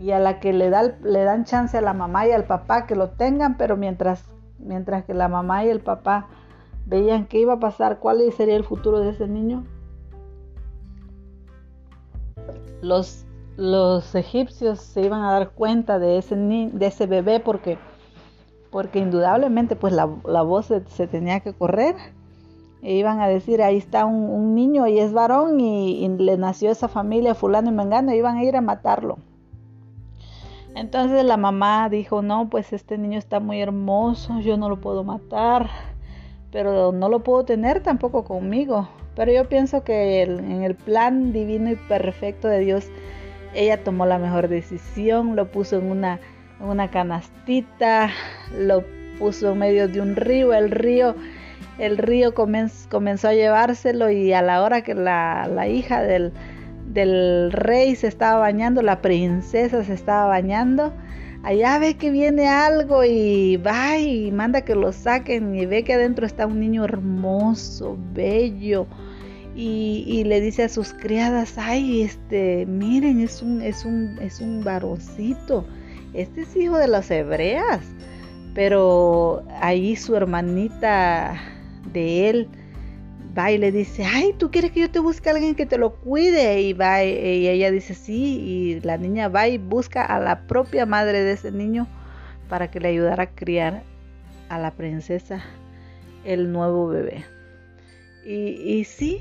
Y 0.00 0.12
a 0.12 0.20
la 0.20 0.38
que 0.38 0.52
le, 0.52 0.70
le 1.02 1.24
dan 1.24 1.44
chance 1.44 1.76
a 1.76 1.80
la 1.80 1.92
mamá 1.92 2.26
y 2.26 2.30
al 2.30 2.44
papá 2.44 2.86
que 2.86 2.94
lo 2.94 3.10
tengan, 3.10 3.56
pero 3.56 3.76
mientras, 3.76 4.24
mientras 4.58 5.04
que 5.04 5.12
la 5.12 5.28
mamá 5.28 5.64
y 5.64 5.68
el 5.68 5.80
papá 5.80 6.28
veían 6.86 7.26
qué 7.26 7.40
iba 7.40 7.54
a 7.54 7.60
pasar, 7.60 7.98
cuál 7.98 8.20
sería 8.32 8.56
el 8.56 8.64
futuro 8.64 9.00
de 9.00 9.10
ese 9.10 9.26
niño, 9.26 9.64
los, 12.82 13.24
egipcios 14.14 14.80
se 14.80 15.02
iban 15.02 15.22
a 15.22 15.32
dar 15.32 15.50
cuenta 15.50 15.98
de 15.98 16.18
ese, 16.18 17.06
bebé 17.06 17.40
porque, 17.40 17.78
porque 18.70 18.98
indudablemente 18.98 19.76
pues 19.76 19.92
la, 19.92 20.04
voz 20.04 20.66
se, 20.66 21.06
tenía 21.06 21.40
que 21.40 21.52
correr. 21.52 21.96
E 22.80 22.94
iban 22.94 23.20
a 23.20 23.26
decir, 23.26 23.60
ahí 23.60 23.76
está 23.76 24.04
un, 24.04 24.54
niño 24.54 24.86
y 24.86 25.00
es 25.00 25.12
varón 25.12 25.58
y, 25.58 26.08
le 26.08 26.36
nació 26.36 26.70
esa 26.70 26.86
familia 26.86 27.34
fulano 27.34 27.70
y 27.70 27.72
mengano, 27.72 28.14
iban 28.14 28.36
a 28.36 28.44
ir 28.44 28.56
a 28.56 28.60
matarlo. 28.60 29.18
Entonces 30.76 31.24
la 31.24 31.36
mamá 31.36 31.88
dijo, 31.88 32.22
no, 32.22 32.48
pues 32.48 32.72
este 32.72 32.98
niño 32.98 33.18
está 33.18 33.40
muy 33.40 33.60
hermoso, 33.60 34.38
yo 34.38 34.56
no 34.56 34.68
lo 34.68 34.80
puedo 34.80 35.02
matar, 35.02 35.68
pero 36.52 36.92
no 36.92 37.08
lo 37.08 37.24
puedo 37.24 37.44
tener 37.44 37.82
tampoco 37.82 38.22
conmigo. 38.22 38.88
Pero 39.18 39.32
yo 39.32 39.48
pienso 39.48 39.82
que 39.82 40.22
en 40.22 40.62
el 40.62 40.76
plan 40.76 41.32
divino 41.32 41.72
y 41.72 41.74
perfecto 41.74 42.46
de 42.46 42.60
Dios, 42.60 42.86
ella 43.52 43.82
tomó 43.82 44.06
la 44.06 44.16
mejor 44.16 44.46
decisión, 44.46 45.34
lo 45.34 45.50
puso 45.50 45.76
en 45.80 45.90
una, 45.90 46.20
una 46.60 46.88
canastita, 46.88 48.10
lo 48.56 48.84
puso 49.18 49.50
en 49.54 49.58
medio 49.58 49.88
de 49.88 50.00
un 50.00 50.14
río, 50.14 50.54
el 50.54 50.70
río, 50.70 51.16
el 51.80 51.98
río 51.98 52.32
comenzó 52.32 53.26
a 53.26 53.34
llevárselo 53.34 54.08
y 54.08 54.32
a 54.32 54.40
la 54.40 54.62
hora 54.62 54.82
que 54.82 54.94
la, 54.94 55.50
la 55.52 55.66
hija 55.66 56.00
del, 56.04 56.32
del 56.86 57.50
rey 57.50 57.96
se 57.96 58.06
estaba 58.06 58.38
bañando, 58.38 58.82
la 58.82 59.02
princesa 59.02 59.82
se 59.82 59.94
estaba 59.94 60.28
bañando, 60.28 60.92
allá 61.42 61.80
ve 61.80 61.94
que 61.96 62.12
viene 62.12 62.46
algo 62.46 63.02
y 63.04 63.56
va 63.56 63.98
y 63.98 64.30
manda 64.30 64.60
que 64.62 64.76
lo 64.76 64.92
saquen 64.92 65.56
y 65.56 65.66
ve 65.66 65.82
que 65.82 65.94
adentro 65.94 66.24
está 66.24 66.46
un 66.46 66.60
niño 66.60 66.84
hermoso, 66.84 67.98
bello, 68.12 68.86
y, 69.60 70.22
le 70.22 70.40
dice 70.40 70.62
a 70.62 70.68
sus 70.68 70.94
criadas, 70.94 71.58
ay, 71.58 72.02
este, 72.02 72.64
miren, 72.66 73.18
es 73.18 73.42
un, 73.42 73.60
es 73.60 73.84
un, 73.84 74.16
es 74.20 74.40
un 74.40 74.62
varoncito, 74.62 75.66
este 76.14 76.42
es 76.42 76.54
hijo 76.54 76.78
de 76.78 76.86
las 76.86 77.10
hebreas, 77.10 77.80
pero 78.54 79.42
ahí 79.60 79.96
su 79.96 80.14
hermanita 80.14 81.40
de 81.92 82.30
él 82.30 82.48
va 83.36 83.50
y 83.50 83.58
le 83.58 83.72
dice, 83.72 84.04
ay, 84.04 84.32
¿tú 84.38 84.52
quieres 84.52 84.70
que 84.70 84.78
yo 84.78 84.90
te 84.92 85.00
busque 85.00 85.28
a 85.28 85.32
alguien 85.32 85.56
que 85.56 85.66
te 85.66 85.76
lo 85.76 85.96
cuide? 85.96 86.62
Y 86.62 86.72
va 86.72 87.02
y 87.02 87.48
ella 87.48 87.72
dice, 87.72 87.94
sí, 87.94 88.40
y 88.40 88.80
la 88.82 88.96
niña 88.96 89.26
va 89.26 89.48
y 89.48 89.58
busca 89.58 90.04
a 90.04 90.20
la 90.20 90.46
propia 90.46 90.86
madre 90.86 91.24
de 91.24 91.32
ese 91.32 91.50
niño 91.50 91.88
para 92.48 92.70
que 92.70 92.78
le 92.78 92.90
ayudara 92.90 93.24
a 93.24 93.30
criar 93.34 93.82
a 94.50 94.58
la 94.60 94.70
princesa 94.70 95.42
el 96.24 96.52
nuevo 96.52 96.86
bebé. 96.86 97.24
Y, 98.24 98.50
y 98.62 98.84
sí, 98.84 99.20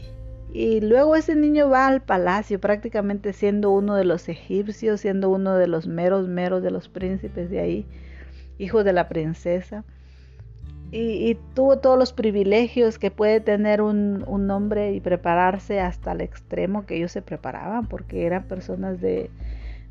y 0.54 0.80
luego 0.82 1.16
ese 1.16 1.36
niño 1.36 1.70
va 1.70 1.88
al 1.88 2.02
palacio, 2.02 2.60
prácticamente 2.60 3.34
siendo 3.34 3.72
uno 3.72 3.96
de 3.96 4.06
los 4.06 4.30
egipcios, 4.30 5.02
siendo 5.02 5.30
uno 5.30 5.56
de 5.56 5.68
los 5.68 5.88
meros, 5.88 6.28
meros 6.28 6.64
de 6.64 6.72
los 6.72 6.88
príncipes 6.88 7.50
de 7.50 7.60
ahí, 7.60 7.86
hijo 8.58 8.84
de 8.84 8.94
la 8.94 9.10
princesa. 9.10 9.84
Y, 10.90 11.36
tuvo 11.54 11.80
todos 11.80 12.00
los 12.00 12.14
privilegios 12.14 12.98
que 12.98 13.12
puede 13.12 13.42
tener 13.42 13.82
un, 13.82 14.24
hombre 14.50 14.94
y 14.94 15.02
prepararse 15.02 15.82
hasta 15.82 16.14
el 16.14 16.22
extremo 16.22 16.86
que 16.86 16.96
ellos 16.96 17.12
se 17.12 17.22
preparaban, 17.22 17.88
porque 17.88 18.26
eran 18.26 18.48
personas 18.48 19.02
de, 19.02 19.30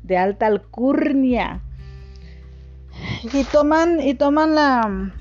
de 0.01 0.17
alta 0.17 0.47
alcurnia. 0.47 1.61
Y 3.31 3.43
toman, 3.43 4.01
y 4.01 4.15
toman 4.15 4.55
la... 4.55 5.13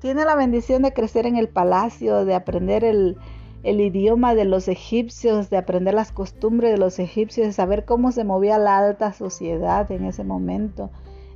Tiene 0.00 0.24
la 0.24 0.36
bendición 0.36 0.82
de 0.82 0.92
crecer 0.92 1.26
en 1.26 1.36
el 1.36 1.48
palacio, 1.48 2.24
de 2.24 2.34
aprender 2.34 2.84
el, 2.84 3.18
el 3.62 3.80
idioma 3.80 4.34
de 4.34 4.44
los 4.44 4.68
egipcios, 4.68 5.50
de 5.50 5.58
aprender 5.58 5.94
las 5.94 6.12
costumbres 6.12 6.72
de 6.72 6.78
los 6.78 6.98
egipcios, 6.98 7.46
de 7.46 7.52
saber 7.52 7.84
cómo 7.84 8.12
se 8.12 8.24
movía 8.24 8.58
la 8.58 8.78
alta 8.78 9.12
sociedad 9.12 9.90
en 9.90 10.04
ese 10.04 10.24
momento, 10.24 10.90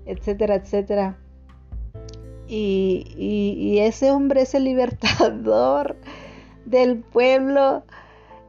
etcétera, 0.07 0.54
etcétera. 0.54 1.19
Y, 2.47 3.78
ese 3.81 4.11
hombre 4.11 4.43
es 4.43 4.54
el 4.54 4.64
libertador 4.64 5.97
del 6.64 6.99
pueblo 6.99 7.83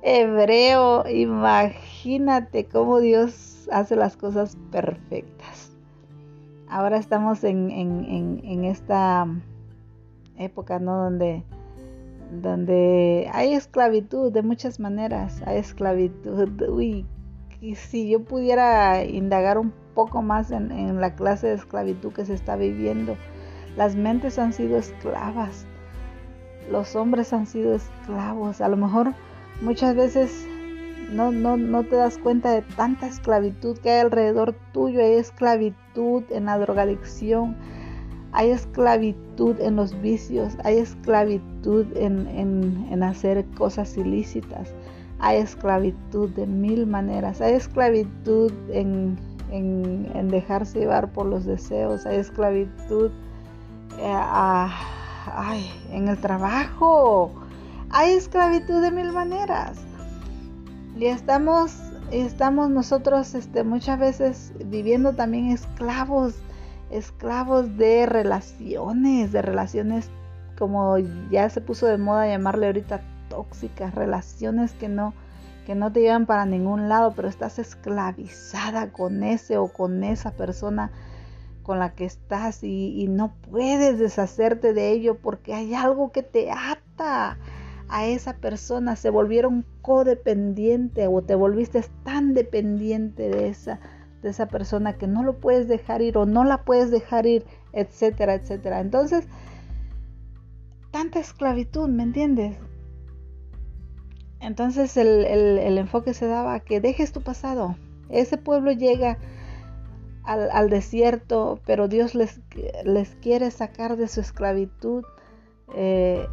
hebreo. 0.01 1.07
Imagínate 1.09 2.65
cómo 2.65 2.99
Dios 2.99 3.67
hace 3.71 3.95
las 3.95 4.15
cosas 4.15 4.57
perfectas. 4.71 5.71
Ahora 6.69 6.97
estamos 6.97 7.43
en, 7.43 7.71
en 7.71 8.63
esta 8.65 9.27
época, 10.37 10.79
¿no? 10.79 11.03
Donde 11.03 11.43
donde 12.31 13.29
hay 13.33 13.53
esclavitud 13.53 14.31
de 14.31 14.41
muchas 14.41 14.79
maneras, 14.79 15.41
hay 15.45 15.57
esclavitud, 15.57 16.49
uy, 16.69 17.05
si 17.75 18.09
yo 18.09 18.23
pudiera 18.23 19.03
indagar 19.03 19.57
un 19.57 19.73
poco 19.93 20.21
más 20.21 20.51
en, 20.51 20.71
en 20.71 20.99
la 20.99 21.15
clase 21.15 21.47
de 21.47 21.53
esclavitud 21.53 22.13
que 22.13 22.25
se 22.25 22.33
está 22.33 22.55
viviendo, 22.55 23.17
las 23.77 23.95
mentes 23.95 24.39
han 24.39 24.53
sido 24.53 24.77
esclavas, 24.77 25.65
los 26.71 26.95
hombres 26.95 27.33
han 27.33 27.45
sido 27.45 27.73
esclavos, 27.73 28.61
a 28.61 28.67
lo 28.67 28.77
mejor 28.77 29.13
muchas 29.61 29.95
veces 29.95 30.47
no, 31.11 31.31
no, 31.31 31.57
no 31.57 31.83
te 31.83 31.95
das 31.95 32.17
cuenta 32.17 32.51
de 32.51 32.61
tanta 32.61 33.07
esclavitud 33.07 33.77
que 33.77 33.91
hay 33.91 34.01
alrededor 34.01 34.55
tuyo. 34.73 34.99
Hay 34.99 35.13
esclavitud 35.13 36.23
en 36.29 36.45
la 36.45 36.57
drogadicción, 36.57 37.55
hay 38.35 38.51
esclavitud 38.51 39.59
en 39.61 39.77
los 39.77 39.99
vicios, 40.01 40.57
hay 40.65 40.77
esclavitud 40.77 41.85
en, 41.95 42.27
en, 42.91 43.01
hacer 43.01 43.45
cosas 43.57 43.97
ilícitas, 43.97 44.73
hay 45.19 45.37
esclavitud 45.37 46.29
de 46.31 46.45
mil 46.45 46.85
maneras, 46.85 47.39
hay 47.39 47.53
esclavitud 47.53 48.51
en, 48.69 49.17
en 49.51 50.27
dejarse 50.27 50.79
llevar 50.79 51.13
por 51.13 51.27
los 51.27 51.45
deseos, 51.45 52.05
hay 52.05 52.17
esclavitud 52.17 53.09
eh, 53.99 54.71
en 55.91 56.07
el 56.09 56.17
trabajo, 56.17 57.31
hay 57.89 58.11
esclavitud 58.11 58.81
de 58.81 58.91
mil 58.91 59.13
maneras. 59.13 59.77
Y 60.97 61.05
estamos, 61.05 61.77
estamos 62.11 62.69
nosotros 62.69 63.33
este, 63.33 63.63
muchas 63.63 63.97
veces 63.97 64.53
viviendo 64.65 65.13
también 65.13 65.51
esclavos, 65.51 66.35
esclavos 66.89 67.77
de 67.77 68.05
relaciones, 68.05 69.31
de 69.31 69.41
relaciones 69.41 70.09
como 70.57 70.97
ya 71.29 71.49
se 71.49 71.61
puso 71.61 71.85
de 71.85 71.97
moda 71.97 72.27
llamarle 72.27 72.67
ahorita 72.67 73.01
tóxicas, 73.29 73.93
relaciones 73.93 74.71
que 74.73 74.87
no, 74.87 75.13
que 75.65 75.75
no 75.75 75.91
te 75.91 76.01
llevan 76.01 76.25
para 76.25 76.45
ningún 76.45 76.87
lado, 76.89 77.13
pero 77.15 77.27
estás 77.27 77.59
esclavizada 77.59 78.91
con 78.91 79.23
ese 79.23 79.57
o 79.57 79.67
con 79.67 80.03
esa 80.03 80.31
persona 80.31 80.91
con 81.63 81.79
la 81.79 81.95
que 81.95 82.05
estás 82.05 82.63
y, 82.63 83.07
no 83.09 83.33
puedes 83.49 83.97
deshacerte 83.97 84.73
de 84.73 84.91
ello 84.91 85.15
porque 85.15 85.53
hay 85.53 85.73
algo 85.73 86.11
que 86.11 86.21
te 86.21 86.51
ata 86.51 87.37
a 87.89 88.05
esa 88.05 88.33
persona, 88.33 88.95
se 88.95 89.09
volvieron 89.09 89.65
codependiente 89.81 91.07
o 91.07 91.21
te 91.23 91.33
volviste 91.33 91.83
tan 92.03 92.35
dependiente 92.35 93.29
de 93.29 93.49
esa, 93.49 93.79
de 94.25 94.31
esa 94.31 94.47
persona 94.47 94.97
que 94.97 95.05
no 95.05 95.23
lo 95.23 95.37
puedes 95.37 95.67
dejar 95.67 96.01
ir 96.01 96.17
o 96.17 96.25
no 96.25 96.43
la 96.43 96.63
puedes 96.63 96.89
dejar 96.89 97.27
ir, 97.27 97.45
etcétera, 97.73 98.33
etcétera. 98.33 98.79
Entonces, 98.79 99.27
tanta 100.89 101.19
esclavitud, 101.19 101.87
¿me 101.87 102.01
entiendes? 102.01 102.57
Entonces 104.39 104.97
el, 104.97 105.25
el, 105.25 105.77
enfoque 105.77 106.15
se 106.15 106.25
daba 106.25 106.55
a 106.55 106.59
que 106.59 106.81
dejes 106.81 107.11
tu 107.11 107.21
pasado. 107.21 107.75
Ese 108.09 108.37
pueblo 108.37 108.71
llega 108.71 109.19
al, 110.23 110.49
al 110.49 110.71
desierto, 110.71 111.59
pero 111.67 111.87
Dios 111.87 112.15
les, 112.15 112.41
les, 112.83 113.15
quiere 113.21 113.51
sacar 113.51 113.95
de 113.95 114.07
su 114.07 114.21
esclavitud. 114.21 115.03
Eh, 115.75 116.25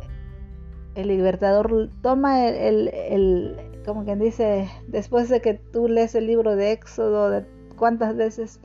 el 0.94 1.08
libertador 1.08 1.90
toma 2.00 2.48
el, 2.48 2.88
el, 2.88 3.82
como 3.84 4.04
quien 4.04 4.18
dice, 4.18 4.70
después 4.88 5.28
de 5.28 5.42
que 5.42 5.54
tú 5.54 5.88
lees 5.88 6.14
el 6.14 6.26
libro 6.26 6.56
de 6.56 6.72
Éxodo, 6.72 7.28
de 7.30 7.46
cuántas 7.82 8.14
veces, 8.14 8.60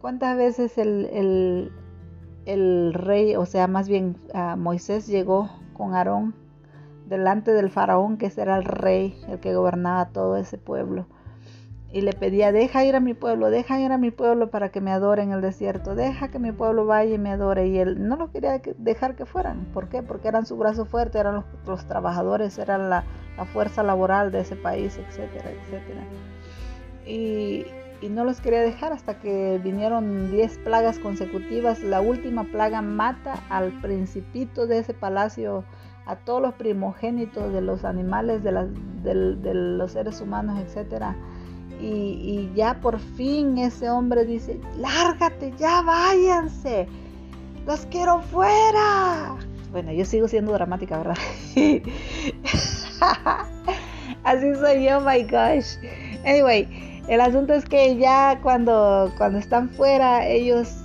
cuántas 0.00 0.34
veces 0.38 0.78
el, 0.78 1.70
el, 2.46 2.94
rey, 2.94 3.36
o 3.36 3.44
sea, 3.44 3.66
más 3.66 3.90
bien 3.90 4.16
Moisés 4.56 5.06
llegó 5.06 5.50
con 5.74 5.94
Aarón 5.94 6.34
delante 7.10 7.52
del 7.52 7.68
faraón, 7.68 8.16
que 8.16 8.32
era 8.34 8.56
el 8.56 8.64
rey, 8.64 9.20
el 9.28 9.38
que 9.38 9.54
gobernaba 9.54 10.06
todo 10.06 10.38
ese 10.38 10.56
pueblo 10.56 11.04
y 11.92 12.00
le 12.00 12.14
pedía, 12.14 12.50
deja 12.50 12.86
ir 12.86 12.96
a 12.96 13.00
mi 13.00 13.12
pueblo, 13.12 13.50
deja 13.50 13.78
ir 13.80 13.92
a 13.92 13.98
mi 13.98 14.10
pueblo 14.10 14.48
para 14.48 14.70
que 14.70 14.80
me 14.80 14.92
adore 14.92 15.24
en 15.24 15.32
el 15.32 15.42
desierto, 15.42 15.94
deja 15.94 16.28
que 16.28 16.38
mi 16.38 16.52
pueblo 16.52 16.86
vaya 16.86 17.16
y 17.16 17.18
me 17.18 17.30
adore. 17.30 17.66
Y 17.68 17.78
él 17.78 18.08
no 18.08 18.16
lo 18.16 18.32
quería 18.32 18.62
dejar 18.78 19.14
que 19.14 19.26
fueran. 19.26 19.66
¿Por 19.74 19.90
qué? 19.90 20.02
Porque 20.02 20.28
eran 20.28 20.46
su 20.46 20.56
brazo 20.56 20.86
fuerte, 20.86 21.18
eran 21.18 21.44
los, 21.66 21.86
trabajadores, 21.86 22.56
eran 22.58 22.88
la, 22.88 23.04
fuerza 23.52 23.82
laboral 23.82 24.32
de 24.32 24.40
ese 24.40 24.56
país, 24.56 24.98
etcétera, 24.98 25.50
etcétera. 25.50 26.00
Y, 27.06 27.66
y 28.00 28.08
no 28.08 28.24
los 28.24 28.40
quería 28.40 28.60
dejar 28.60 28.92
hasta 28.92 29.18
que 29.18 29.60
vinieron 29.62 30.30
10 30.30 30.58
plagas 30.58 30.98
consecutivas. 30.98 31.82
La 31.82 32.00
última 32.00 32.44
plaga 32.44 32.82
mata 32.82 33.42
al 33.48 33.72
principito 33.80 34.66
de 34.66 34.78
ese 34.78 34.94
palacio 34.94 35.64
a 36.06 36.16
todos 36.16 36.40
los 36.40 36.54
primogénitos 36.54 37.52
de 37.52 37.60
los 37.60 37.84
animales, 37.84 38.42
de, 38.42 38.52
los 39.54 39.92
seres 39.92 40.20
humanos, 40.20 40.58
etcétera 40.60 41.16
y, 41.80 42.50
ya 42.54 42.80
por 42.80 42.98
fin 42.98 43.58
ese 43.58 43.88
hombre 43.90 44.24
dice, 44.24 44.58
lárgate, 44.76 45.52
ya 45.58 45.82
váyanse, 45.82 46.88
los 47.66 47.86
quiero 47.86 48.20
fuera. 48.22 49.36
Bueno, 49.70 49.92
yo 49.92 50.04
sigo 50.04 50.28
siendo 50.28 50.52
dramática, 50.52 50.98
¿verdad? 50.98 51.16
Así 54.24 54.54
soy 54.54 54.84
yo, 54.84 55.00
my 55.00 55.22
gosh. 55.24 55.76
Anyway, 56.24 56.66
el 57.08 57.20
asunto 57.22 57.54
es 57.54 57.64
que 57.64 57.96
ya 57.96 58.38
cuando, 58.42 59.12
cuando 59.16 59.38
están 59.38 59.70
fuera, 59.70 60.26
ellos, 60.26 60.84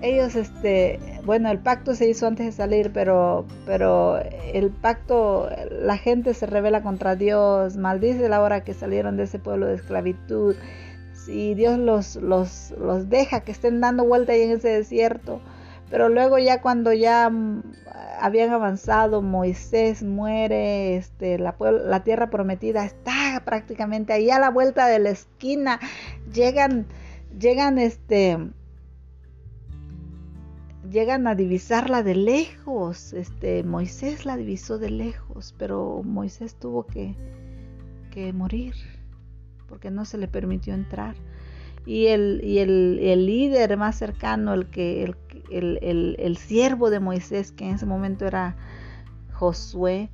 ellos, 0.00 0.34
este, 0.34 0.98
bueno, 1.24 1.50
el 1.50 1.58
pacto 1.58 1.94
se 1.94 2.08
hizo 2.08 2.26
antes 2.26 2.46
de 2.46 2.52
salir, 2.52 2.90
pero, 2.92 3.44
pero 3.66 4.18
el 4.54 4.70
pacto, 4.70 5.50
la 5.70 5.98
gente 5.98 6.32
se 6.32 6.46
revela 6.46 6.82
contra 6.82 7.16
Dios, 7.16 7.76
maldice 7.76 8.30
la 8.30 8.40
hora 8.40 8.64
que 8.64 8.72
salieron 8.72 9.18
de 9.18 9.24
ese 9.24 9.38
pueblo 9.38 9.66
de 9.66 9.74
esclavitud. 9.74 10.56
Si 11.12 11.54
Dios 11.54 11.78
los, 11.78 12.16
los, 12.16 12.72
los 12.78 13.10
deja 13.10 13.40
que 13.40 13.52
estén 13.52 13.82
dando 13.82 14.06
vuelta 14.06 14.32
ahí 14.32 14.42
en 14.42 14.52
ese 14.52 14.68
desierto, 14.68 15.40
pero 15.90 16.08
luego 16.08 16.38
ya 16.38 16.62
cuando 16.62 16.94
ya 16.94 17.28
mm, 17.28 17.62
habían 18.20 18.50
avanzado, 18.50 19.20
Moisés 19.20 20.02
muere, 20.02 20.96
este, 20.96 21.38
la, 21.38 21.54
la 21.60 22.04
tierra 22.04 22.30
prometida 22.30 22.86
está 22.86 23.19
prácticamente 23.38 24.12
ahí 24.12 24.30
a 24.30 24.40
la 24.40 24.50
vuelta 24.50 24.88
de 24.88 24.98
la 24.98 25.10
esquina, 25.10 25.78
llegan, 26.32 26.86
llegan 27.38 27.78
este 27.78 28.38
llegan 30.90 31.26
a 31.26 31.34
divisarla 31.34 32.02
de 32.02 32.16
lejos. 32.16 33.12
Este, 33.12 33.62
Moisés 33.62 34.26
la 34.26 34.36
divisó 34.36 34.78
de 34.78 34.90
lejos, 34.90 35.54
pero 35.56 36.02
Moisés 36.04 36.56
tuvo 36.56 36.86
que, 36.86 37.14
que 38.10 38.32
morir 38.32 38.74
porque 39.70 39.90
no 39.90 40.04
se 40.04 40.18
le 40.18 40.28
permitió 40.28 40.74
entrar. 40.74 41.14
Y 41.86 42.08
el, 42.08 42.42
y 42.44 42.58
el, 42.58 42.98
el 43.00 43.24
líder 43.24 43.76
más 43.78 43.96
cercano, 43.96 44.52
el, 44.52 44.66
que, 44.68 45.04
el, 45.50 45.78
el, 45.80 46.16
el, 46.18 46.36
siervo 46.36 46.90
de 46.90 47.00
Moisés, 47.00 47.52
que 47.52 47.66
en 47.66 47.76
ese 47.76 47.86
momento 47.86 48.26
era 48.26 48.56
Josué, 49.32 50.10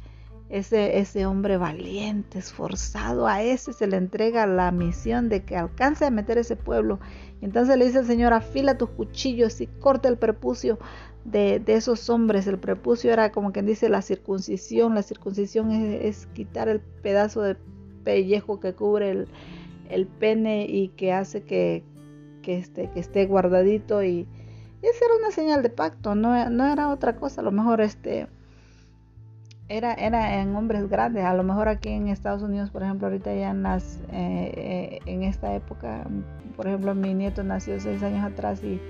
ese, 0.49 0.99
ese 0.99 1.27
hombre 1.27 1.57
valiente, 1.57 2.39
esforzado, 2.39 3.27
a 3.27 3.43
ese 3.43 3.73
se 3.73 3.87
le 3.87 3.97
entrega 3.97 4.47
la 4.47 4.71
misión 4.71 5.29
de 5.29 5.45
que 5.45 5.57
alcance 5.57 6.05
a 6.05 6.11
meter 6.11 6.39
ese 6.39 6.57
pueblo 6.57 7.01
entonces 7.41 7.77
le 7.77 7.87
dice 7.87 8.01
el 8.01 8.07
Señor, 8.07 8.33
afila 8.33 8.79
tus 8.79 8.91
cuchillos 8.91 9.61
y 9.61 9.67
corta 9.67 10.09
el 10.09 10.17
prepucio 10.17 10.79
de, 11.25 11.63
esos 11.67 12.09
hombres. 12.09 12.47
El 12.47 12.59
prepucio 12.59 13.13
era 13.13 13.31
como 13.31 13.53
quien 13.53 13.67
dice 13.67 13.89
la 13.89 14.03
circuncisión. 14.03 14.95
La 14.95 15.03
circuncisión 15.03 15.71
es, 15.71 16.27
quitar 16.29 16.69
el 16.69 16.81
pedazo 16.81 17.43
de 17.43 17.57
pellejo 18.05 18.61
que 18.61 18.75
cubre 18.75 19.27
el, 19.91 20.07
pene 20.07 20.67
y 20.69 20.89
que 20.89 21.13
hace 21.13 21.43
que, 21.43 21.85
que, 22.43 22.59
esté, 22.59 22.91
que 22.91 23.01
esté 23.01 23.27
guardadito. 23.27 24.03
Y, 24.03 24.27
esa 24.83 25.05
era 25.05 25.17
una 25.19 25.31
señal 25.31 25.63
de 25.63 25.71
pacto, 25.71 26.15
no, 26.15 26.49
no 26.49 26.67
era 26.73 26.89
otra 26.89 27.17
cosa. 27.17 27.41
A 27.41 27.45
lo 27.45 27.51
mejor 27.51 27.81
este 27.81 28.29
era, 29.69 29.95
era 29.95 30.41
en 30.41 30.55
hombres 30.55 30.89
grandes. 30.89 31.25
A 31.25 31.35
lo 31.35 31.43
mejor 31.43 31.69
aquí 31.69 31.91
en 31.91 32.09
Estados 32.09 32.43
Unidos, 32.43 32.71
por 32.71 32.83
ejemplo, 32.83 33.09
ahorita 33.09 33.35
ya 33.35 33.51
en, 33.51 33.67
eh, 33.67 33.81
eh, 34.13 34.99
en 35.07 35.23
esta 35.23 35.55
época, 35.55 36.07
por 36.57 36.67
ejemplo, 36.67 36.95
mi 36.95 37.15
nieto 37.15 37.43
nació 37.43 37.79
seis 37.81 38.03
años 38.03 38.25
atrás 38.25 38.63
y, 38.63 38.81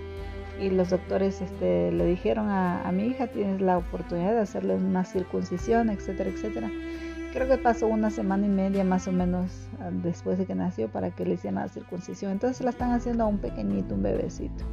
y 0.60 0.70
los 0.70 0.90
doctores 0.90 1.40
este, 1.40 1.92
le 1.92 2.04
dijeron 2.06 2.48
a, 2.48 2.86
a, 2.86 2.92
mi 2.92 3.04
hija, 3.04 3.26
tienes 3.28 3.60
la 3.60 3.78
oportunidad 3.78 4.32
de 4.32 4.40
hacerle 4.40 4.74
una 4.74 5.04
circuncisión, 5.04 5.90
etcétera, 5.90 6.30
etcétera. 6.30 6.70
Creo 7.32 7.48
que 7.48 7.58
pasó 7.58 7.86
una 7.86 8.10
semana 8.10 8.46
y 8.46 8.48
media 8.48 8.82
más 8.84 9.08
o 9.08 9.12
menos 9.12 9.68
ah, 9.80 9.90
después 9.90 10.38
de 10.38 10.46
que 10.46 10.54
nació 10.54 10.88
para 10.88 11.10
que 11.10 11.26
le 11.26 11.34
hicieran 11.34 11.62
la 11.62 11.68
circuncisión. 11.68 12.32
Entonces 12.32 12.62
la 12.62 12.70
están 12.70 12.92
haciendo 12.92 13.24
a 13.24 13.26
un 13.26 13.38
pequeñito, 13.38 13.94
un 13.94 14.02
bebecito. 14.02 14.64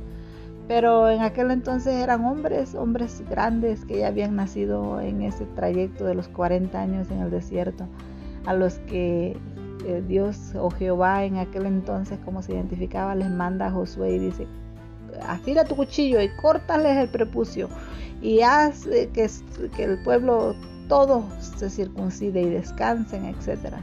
Pero 0.67 1.09
en 1.09 1.21
aquel 1.21 1.51
entonces 1.51 1.95
eran 1.95 2.23
hombres, 2.23 2.73
hombres 2.73 3.23
grandes 3.29 3.83
que 3.85 3.99
ya 3.99 4.07
habían 4.07 4.35
nacido 4.35 5.01
en 5.01 5.21
ese 5.21 5.45
trayecto 5.45 6.05
de 6.05 6.15
los 6.15 6.29
40 6.29 6.79
años 6.79 7.11
en 7.11 7.19
el 7.19 7.31
desierto, 7.31 7.85
a 8.45 8.53
los 8.53 8.75
que 8.79 9.37
eh, 9.85 10.03
Dios 10.07 10.53
o 10.55 10.69
Jehová 10.69 11.25
en 11.25 11.37
aquel 11.37 11.65
entonces, 11.65 12.17
como 12.23 12.41
se 12.41 12.53
identificaba, 12.53 13.13
les 13.15 13.29
manda 13.29 13.67
a 13.67 13.71
Josué 13.71 14.15
y 14.15 14.19
dice, 14.19 14.47
afila 15.27 15.65
tu 15.65 15.75
cuchillo 15.75 16.21
y 16.21 16.29
córtales 16.41 16.97
el 16.97 17.09
prepucio 17.09 17.69
y 18.21 18.41
haz 18.41 18.87
eh, 18.87 19.09
que, 19.13 19.29
que 19.75 19.83
el 19.83 20.01
pueblo 20.03 20.55
todo 20.87 21.25
se 21.39 21.69
circuncide 21.69 22.41
y 22.41 22.49
descansen, 22.49 23.25
etc. 23.25 23.75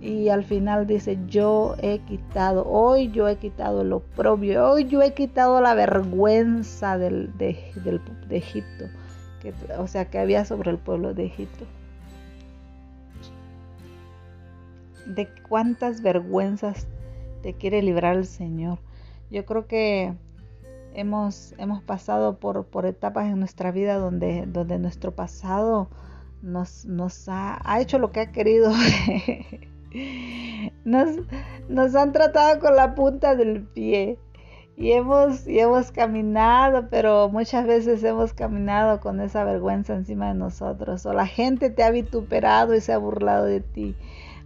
Y 0.00 0.30
al 0.30 0.44
final 0.44 0.86
dice, 0.86 1.18
yo 1.26 1.76
he 1.82 1.98
quitado, 2.00 2.66
hoy 2.66 3.10
yo 3.10 3.28
he 3.28 3.36
quitado 3.36 3.82
el 3.82 3.92
oprobio, 3.92 4.70
hoy 4.70 4.86
yo 4.86 5.02
he 5.02 5.12
quitado 5.12 5.60
la 5.60 5.74
vergüenza 5.74 6.96
del, 6.96 7.36
de, 7.36 7.58
de 8.28 8.36
Egipto, 8.36 8.86
que, 9.42 9.52
o 9.78 9.86
sea, 9.86 10.06
que 10.06 10.18
había 10.18 10.46
sobre 10.46 10.70
el 10.70 10.78
pueblo 10.78 11.12
de 11.12 11.26
Egipto. 11.26 11.66
de 15.14 15.28
cuántas 15.48 16.02
vergüenzas 16.02 16.86
te 17.42 17.54
quiere 17.54 17.82
librar 17.82 18.16
el 18.16 18.26
Señor. 18.26 18.78
Yo 19.30 19.44
creo 19.44 19.66
que 19.66 20.14
hemos, 20.94 21.54
hemos 21.58 21.82
pasado 21.82 22.38
por, 22.38 22.66
por 22.66 22.86
etapas 22.86 23.26
en 23.26 23.38
nuestra 23.38 23.70
vida 23.70 23.96
donde, 23.96 24.44
donde 24.46 24.78
nuestro 24.78 25.14
pasado 25.14 25.88
nos, 26.42 26.84
nos 26.84 27.28
ha, 27.28 27.60
hecho 27.80 27.98
lo 27.98 28.12
que 28.12 28.20
ha 28.20 28.32
querido. 28.32 28.72
nos, 30.84 31.94
han 31.94 32.12
tratado 32.12 32.60
con 32.60 32.76
la 32.76 32.94
punta 32.94 33.34
del 33.34 33.62
pie. 33.62 34.18
Y 34.76 34.92
hemos, 34.92 35.92
caminado, 35.92 36.88
pero 36.88 37.28
muchas 37.28 37.66
veces 37.66 38.02
hemos 38.02 38.32
caminado 38.32 39.00
con 39.00 39.20
esa 39.20 39.44
vergüenza 39.44 39.94
encima 39.94 40.28
de 40.28 40.34
nosotros. 40.34 41.04
O 41.04 41.12
la 41.12 41.26
gente 41.26 41.68
te 41.68 41.82
ha 41.82 41.90
vituperado 41.90 42.74
y 42.74 42.80
se 42.80 42.94
ha 42.94 42.98
burlado 42.98 43.44
de 43.44 43.60
ti 43.60 43.94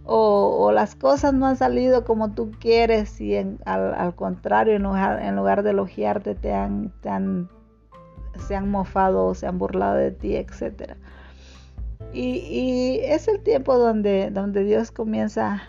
o, 0.05 0.71
las 0.71 0.95
cosas 0.95 1.33
no 1.33 1.47
han 1.47 1.57
salido 1.57 2.05
como 2.05 2.31
tú 2.33 2.51
quieres 2.59 3.19
y 3.19 3.35
al, 3.35 4.15
contrario, 4.15 4.75
en 4.75 4.83
lugar, 4.83 5.63
de 5.63 5.71
elogiarte 5.71 6.35
te 6.35 6.53
han, 6.53 6.91
se 8.37 8.55
han 8.55 8.69
mofado 8.69 9.25
o 9.25 9.33
se 9.33 9.47
han 9.47 9.57
burlado 9.57 9.95
de 9.95 10.11
ti, 10.11 10.35
etc. 10.35 10.95
Y, 12.15 12.99
es 13.03 13.27
el 13.27 13.41
tiempo 13.41 13.77
donde, 13.77 14.31
donde 14.31 14.63
Dios 14.63 14.91
comienza 14.91 15.63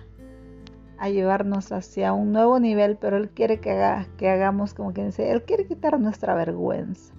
a 0.97 1.11
llevarnos 1.11 1.73
hacia 1.73 2.13
un 2.13 2.33
nuevo 2.33 2.61
nivel, 2.61 2.97
pero 2.97 3.17
Él 3.17 3.31
quiere 3.31 3.59
que, 3.59 3.73
haga, 3.73 4.07
hagamos 4.21 4.73
como 4.73 4.93
quien 4.93 5.07
dice, 5.07 5.33
Él 5.33 5.43
quiere 5.43 5.67
quitar 5.67 5.99
nuestra 5.99 6.37
vergüenza, 6.37 7.13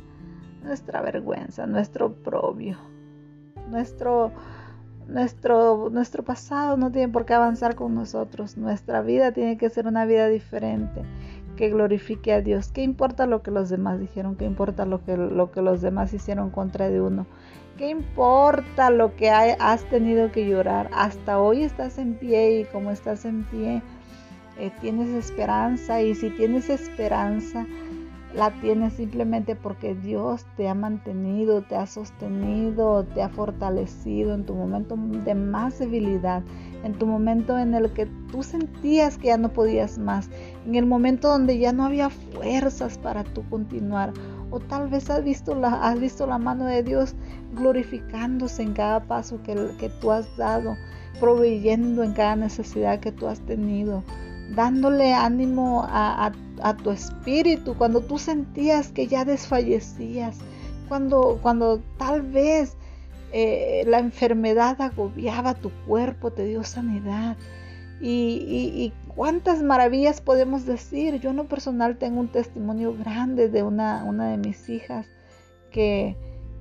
nuestra 0.64 1.02
vergüenza, 1.02 1.68
nuestro 1.68 2.14
propio, 2.14 2.78
nuestro 3.70 4.32
nuestro, 5.08 5.90
nuestro 5.90 6.24
pasado 6.24 6.76
no 6.76 6.92
tiene 6.92 7.12
por 7.12 7.26
qué 7.26 7.34
avanzar 7.34 7.76
con 7.76 7.96
nosotros. 7.96 8.58
Nuestra 8.58 9.02
vida 9.02 9.32
tiene 9.32 9.58
que 9.58 9.70
ser 9.70 9.88
una 9.88 10.06
vida 10.06 10.28
diferente, 10.28 11.02
que 11.56 11.70
glorifique 11.70 12.34
a 12.34 12.42
Dios. 12.42 12.72
¿Qué 12.72 12.84
importa 12.84 13.26
lo 13.26 13.42
que 13.42 13.52
los 13.52 13.70
demás 13.70 14.00
dijeron? 14.00 14.36
¿Qué 14.36 14.46
importa 14.46 14.86
lo 14.86 15.04
que, 15.04 15.16
lo 15.16 15.52
que 15.52 15.62
los 15.62 15.82
demás 15.82 16.14
hicieron 16.14 16.50
contra 16.50 16.90
de 16.90 17.02
uno? 17.02 17.26
¿Qué 17.78 17.90
importa 17.90 18.90
lo 18.90 19.16
que 19.16 19.30
has 19.30 19.84
tenido 19.90 20.32
que 20.32 20.48
llorar? 20.48 20.90
Hasta 20.94 21.40
hoy 21.40 21.62
estás 21.62 22.00
en 22.00 22.16
pie 22.16 22.62
y 22.62 22.66
como 22.66 22.90
estás 22.90 23.24
en 23.24 23.44
pie, 23.44 23.84
eh, 24.58 24.72
tienes 24.82 25.10
esperanza 25.10 26.02
y 26.02 26.16
si 26.16 26.32
tienes 26.32 26.72
esperanza, 26.72 27.68
la 28.34 28.50
tienes 28.62 28.94
simplemente 28.94 29.56
porque 29.56 29.94
Dios 29.94 30.48
te 30.58 30.68
ha 30.68 30.74
mantenido, 30.74 31.62
te 31.62 31.76
ha 31.76 31.86
sostenido, 31.86 33.04
te 33.04 33.22
ha 33.22 33.30
fortalecido 33.30 34.34
en 34.34 34.46
tu 34.46 34.56
momento 34.56 34.98
de 34.98 35.36
más 35.36 35.78
debilidad, 35.78 36.42
en 36.84 36.94
tu 36.94 37.06
momento 37.06 37.60
en 37.60 37.76
el 37.76 37.92
que 37.94 38.08
tú 38.32 38.42
sentías 38.42 39.20
que 39.20 39.28
ya 39.28 39.38
no 39.38 39.50
podías 39.50 40.00
más, 40.00 40.32
en 40.66 40.74
el 40.74 40.88
momento 40.88 41.30
donde 41.30 41.60
ya 41.60 41.74
no 41.74 41.86
había 41.86 42.10
fuerzas 42.10 42.98
para 42.98 43.24
tú 43.24 43.48
continuar. 43.50 44.14
O 44.50 44.60
tal 44.60 44.90
vez 44.90 45.10
has 45.10 45.24
visto 45.24 45.56
la, 45.56 45.90
has 45.90 46.00
visto 46.00 46.26
la 46.26 46.38
mano 46.38 46.66
de 46.66 46.84
Dios 46.84 47.16
glorificándose 47.54 48.64
en 48.64 48.74
cada 48.74 49.02
paso 49.02 49.42
que, 49.44 49.56
que 49.80 49.90
tú 49.90 50.12
has 50.12 50.38
dado, 50.38 50.76
proveyendo 51.20 52.04
en 52.04 52.14
cada 52.14 52.36
necesidad 52.36 53.00
que 53.00 53.12
tú 53.12 53.28
has 53.28 53.40
tenido 53.42 54.04
dándole 54.50 55.14
ánimo 55.14 55.86
a, 55.88 56.32
tu 56.84 56.92
espíritu, 56.92 57.76
cuando 57.78 58.02
tú 58.02 58.18
sentías 58.18 58.90
que 58.90 59.08
ya 59.08 59.26
desfallecías, 59.26 60.38
cuando, 60.88 61.40
cuando 61.42 61.82
tal 61.98 62.22
vez 62.22 62.76
eh, 63.32 63.84
la 63.86 64.00
enfermedad 64.00 64.82
agobiaba 64.82 65.54
tu 65.54 65.70
cuerpo, 65.86 66.32
te 66.32 66.46
dio 66.46 66.64
sanidad. 66.64 67.38
Y, 68.02 68.94
cuántas 69.18 69.62
maravillas 69.62 70.22
podemos 70.22 70.66
decir. 70.66 71.20
Yo 71.20 71.32
en 71.32 71.36
lo 71.36 71.48
personal 71.50 71.98
tengo 71.98 72.22
un 72.22 72.30
testimonio 72.30 72.96
grande 72.98 73.50
de 73.50 73.64
una, 73.64 74.06
de 74.06 74.38
mis 74.38 74.70
hijas 74.70 75.08
que, 75.72 76.16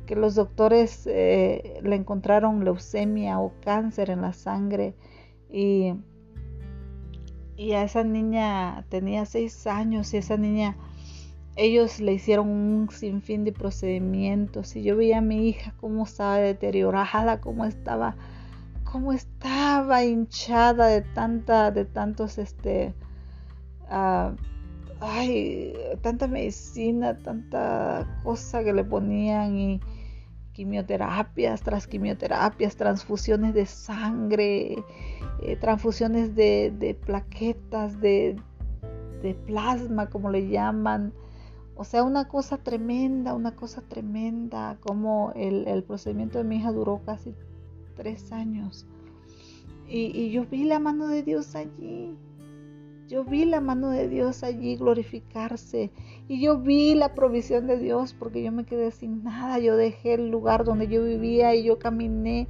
los 0.09 0.37
doctores 0.37 1.07
eh, 1.07 1.81
le 1.83 1.97
encontraron 1.97 2.64
leucemia 2.64 3.40
o 3.40 3.53
cáncer 3.61 4.11
en 4.11 4.23
la 4.23 4.33
sangre 4.33 4.95
y 5.51 5.95
y 7.57 7.73
a 7.73 7.83
esa 7.83 8.05
niña 8.05 8.85
tenía 8.90 9.25
seis 9.25 9.66
años 9.66 10.12
y 10.12 10.19
esa 10.19 10.37
niña 10.37 10.77
ellos 11.57 12.01
le 12.01 12.12
hicieron 12.12 12.49
un 12.49 12.90
sinfín 12.90 13.45
de 13.45 13.53
procedimientos 13.53 14.77
y 14.77 14.83
yo 14.83 14.97
veía 14.97 15.19
a 15.19 15.23
mi 15.23 15.49
hija 15.49 15.75
cómo 15.81 16.05
estaba 16.05 16.37
deteriorada, 16.37 17.40
cómo 17.40 17.64
estaba, 17.64 18.16
cómo 18.90 19.12
estaba 19.12 20.05
hinchada 20.05 20.87
de 20.87 21.03
tanta, 21.03 21.70
de 21.70 21.85
tantos 21.85 22.38
este 22.38 22.94
uh, 23.90 24.35
ay, 25.01 25.75
tanta 26.03 26.27
medicina, 26.27 27.16
tanta 27.18 28.20
cosa 28.22 28.64
que 28.64 28.72
le 28.72 28.85
ponían 28.85 29.57
y 29.57 29.81
quimioterapias 30.53 31.61
tras 31.62 31.87
quimioterapias, 31.87 32.77
transfusiones 32.77 33.53
de 33.53 33.66
sangre, 33.66 34.83
eh, 35.42 35.57
transfusiones 35.61 36.35
de, 36.35 36.99
plaquetas, 37.05 38.01
de, 38.01 38.40
plasma, 39.46 40.09
como 40.09 40.31
le 40.31 40.49
llaman. 40.49 41.12
O 41.75 41.85
sea, 41.85 42.05
una 42.05 42.29
cosa 42.29 42.57
tremenda, 42.57 43.35
una 43.35 43.55
cosa 43.55 43.83
tremenda, 43.83 44.79
como 44.81 45.33
el, 45.35 45.83
procedimiento 45.83 46.38
de 46.38 46.44
mi 46.44 46.57
hija 46.57 46.72
duró 46.72 47.03
casi 47.05 47.35
tres 47.96 48.32
años. 48.32 48.87
y 49.88 50.30
yo 50.30 50.44
vi 50.46 50.64
la 50.64 50.78
mano 50.78 51.09
de 51.09 51.22
Dios 51.22 51.54
allí. 51.54 52.16
Yo 53.09 53.22
vi 53.22 53.44
la 53.44 53.61
mano 53.61 53.90
de 53.90 54.09
Dios 54.09 54.42
allí 54.42 54.76
glorificarse 54.76 55.92
y 56.26 56.40
yo 56.40 56.59
vi 56.59 56.96
la 56.96 57.14
provisión 57.14 57.68
de 57.68 57.78
Dios 57.78 58.16
porque 58.18 58.42
yo 58.42 58.50
me 58.50 58.64
quedé 58.64 58.90
sin 58.90 59.22
nada. 59.22 59.61
Yo 59.61 59.76
dejé 59.76 60.14
el 60.14 60.28
lugar 60.28 60.64
donde 60.64 60.88
yo 60.88 61.04
vivía 61.04 61.54
y 61.54 61.62
yo 61.62 61.78
caminé, 61.78 62.48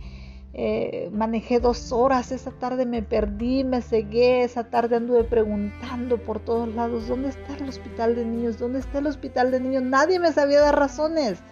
eh, 0.54 1.10
manejé 1.12 1.60
dos 1.60 1.92
horas. 1.92 2.32
Esa 2.32 2.52
tarde 2.52 2.86
me 2.86 3.02
perdí, 3.02 3.64
me 3.64 3.82
cegué. 3.82 4.44
Esa 4.44 4.70
tarde 4.70 4.96
anduve 4.96 5.24
preguntando 5.24 6.16
por 6.16 6.40
todos 6.40 6.74
lados, 6.74 7.06
¿dónde 7.06 7.28
está 7.28 7.54
el 7.58 7.68
hospital 7.68 8.16
de 8.16 8.24
niños? 8.24 8.58
¿Dónde 8.58 8.78
está 8.78 9.00
el 9.00 9.08
hospital 9.08 9.50
de 9.50 9.60
niños? 9.60 9.82
Nadie 9.82 10.18
me 10.18 10.32
sabía 10.32 10.62
dar 10.62 10.78
razones. 10.78 11.42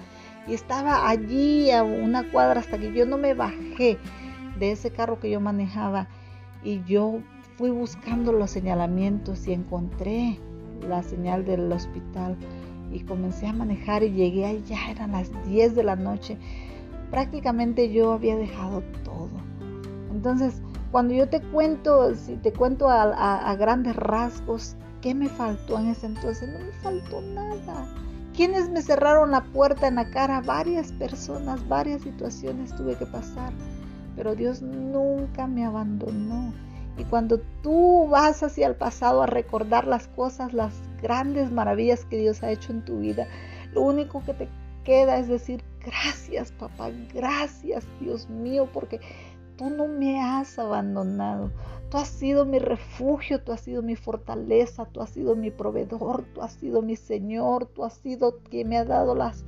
Y 0.46 0.54
estaba 0.54 1.09
allí 1.09 1.70
a 1.70 1.83
una 1.83 2.30
cuadra 2.30 2.61
hasta 2.61 2.78
que 2.78 2.92
yo 2.92 3.07
no 3.07 3.18
me 3.18 3.35
bajé 3.35 3.98
de 4.59 4.72
ese 4.72 4.90
carro 4.90 5.20
que 5.20 5.30
yo 5.30 5.40
manejaba. 5.40 6.09
Y 6.62 6.83
yo 6.85 7.20
fui 7.57 7.70
buscando 7.70 8.33
los 8.33 8.50
señalamientos 8.50 9.46
y 9.46 9.52
encontré 9.52 10.38
la 10.88 11.02
señal 11.02 11.44
del 11.44 11.70
hospital 11.72 12.37
y 12.92 13.00
comencé 13.00 13.46
a 13.46 13.52
manejar 13.52 14.02
y 14.02 14.12
llegué 14.12 14.46
allá, 14.46 14.90
eran 14.90 15.12
las 15.12 15.30
10 15.46 15.74
de 15.74 15.83
la 15.83 15.96
noche. 15.96 16.38
Prácticamente 17.11 17.92
yo 17.92 18.12
había 18.12 18.37
dejado 18.37 18.83
todo. 19.04 19.30
Entonces, 20.12 20.62
cuando 20.90 21.14
yo 21.14 21.28
te 21.28 21.40
cuento, 21.40 22.14
si 22.14 22.37
te 22.37 22.52
cuento 22.52 22.88
a, 22.88 23.54
grandes 23.57 23.96
rasgos, 23.96 24.76
¿qué 25.00 25.14
me 25.14 25.28
faltó 25.28 25.78
en 25.78 25.88
ese 25.88 26.07
entonces? 26.07 26.48
No 26.48 26.61
me 26.61 26.72
faltó 26.83 27.20
nada. 27.20 27.88
¿Quiénes 28.37 28.68
me 28.68 28.83
cerraron 28.83 29.31
la 29.31 29.44
puerta 29.44 29.87
en 29.87 29.94
la 29.94 30.11
cara? 30.11 30.40
Varias 30.40 30.90
personas, 30.90 31.68
varias 31.68 32.03
situaciones 32.03 32.75
tuve 32.75 32.97
que 32.97 33.07
pasar, 33.07 33.53
pero 34.16 34.35
Dios 34.35 34.61
nunca 34.61 35.47
me 35.47 35.64
abandonó. 35.64 36.53
Y 36.99 37.05
cuando 37.05 37.38
tú 37.62 38.09
vas 38.09 38.42
hacia 38.42 38.66
el 38.66 38.75
pasado 38.75 39.23
a 39.23 39.27
recordar 39.27 39.87
las 39.87 40.09
cosas, 40.09 40.53
las 40.53 40.75
grandes 41.01 41.53
maravillas 41.53 42.05
que 42.07 42.18
Dios 42.18 42.42
ha 42.42 42.51
hecho 42.51 42.73
en 42.73 42.85
tu 42.85 42.99
vida, 42.99 43.29
lo 43.73 43.83
único 43.83 44.20
que 44.25 44.35
te 44.35 44.49
queda 44.83 45.18
es 45.18 45.29
decir, 45.29 45.62
gracias 45.85 46.51
papá, 46.51 46.90
gracias 47.12 47.87
Dios 48.01 48.29
mío, 48.29 48.68
porque 48.73 49.01
tú 49.57 49.71
no 49.71 49.87
me 49.88 50.21
has 50.21 50.59
abandonado. 50.59 51.51
Tú 51.90 51.99
has 51.99 52.09
sido 52.09 52.45
mi 52.45 52.59
refugio, 52.59 53.40
tú 53.43 53.53
has 53.53 53.61
sido 53.61 53.83
mi 53.83 53.97
fortaleza, 53.97 54.85
tú 54.87 55.01
has 55.01 55.11
sido 55.11 55.37
mi 55.37 55.51
proveedor, 55.51 56.25
tú 56.35 56.43
has 56.43 56.55
sido 56.55 56.83
mi 56.83 56.97
Señor, 56.97 57.67
tú 57.67 57.85
has 57.85 57.95
sido 57.95 58.38
quien 58.51 58.69
me 58.69 58.79
ha 58.79 58.85
dado 58.85 59.14
las 59.14 59.45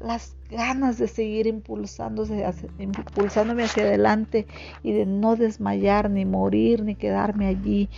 las 0.00 0.34
ganas 0.50 0.98
de 0.98 1.08
seguir 1.08 1.46
impulsándome 1.46 2.44
hacia 2.44 3.82
adelante 3.82 4.46
y 4.82 4.92
de 4.92 5.06
no 5.06 5.36
desmayar, 5.36 6.10
ni 6.10 6.24
morir, 6.24 6.82
ni 6.82 6.94
quedarme 6.94 7.46
allí 7.46 7.88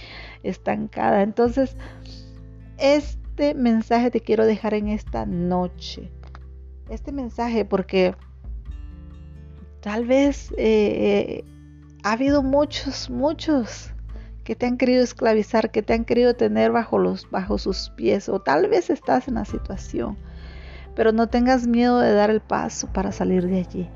estancada. 0.42 1.22
Entonces, 1.22 1.76
este 2.78 3.54
mensaje 3.54 4.10
te 4.10 4.20
quiero 4.20 4.44
dejar 4.44 4.74
en 4.74 4.88
esta 4.88 5.26
noche. 5.26 6.10
Este 6.90 7.12
mensaje 7.12 7.64
porque 7.64 8.14
Tal 9.82 10.06
vez 10.06 10.54
eh, 10.58 11.44
ha 12.04 12.12
habido 12.12 12.44
muchos, 12.44 13.10
muchos 13.10 13.90
que 14.44 14.54
te 14.54 14.66
han 14.66 14.78
querido 14.78 15.02
esclavizar, 15.02 15.72
que 15.72 15.82
te 15.82 15.92
han 15.92 16.04
querido 16.04 16.34
tener 16.34 16.70
bajo, 16.70 16.98
los, 16.98 17.28
bajo 17.30 17.58
sus 17.58 17.90
pies, 17.90 18.28
o 18.28 18.40
tal 18.40 18.68
vez 18.68 18.90
estás 18.90 19.26
en 19.26 19.34
la 19.34 19.44
situación, 19.44 20.16
pero 20.94 21.10
no 21.10 21.28
tengas 21.28 21.66
miedo 21.66 21.98
de 21.98 22.12
dar 22.12 22.30
el 22.30 22.40
paso 22.40 22.92
para 22.92 23.10
salir 23.10 23.48
de 23.48 23.58
allí. 23.58 23.90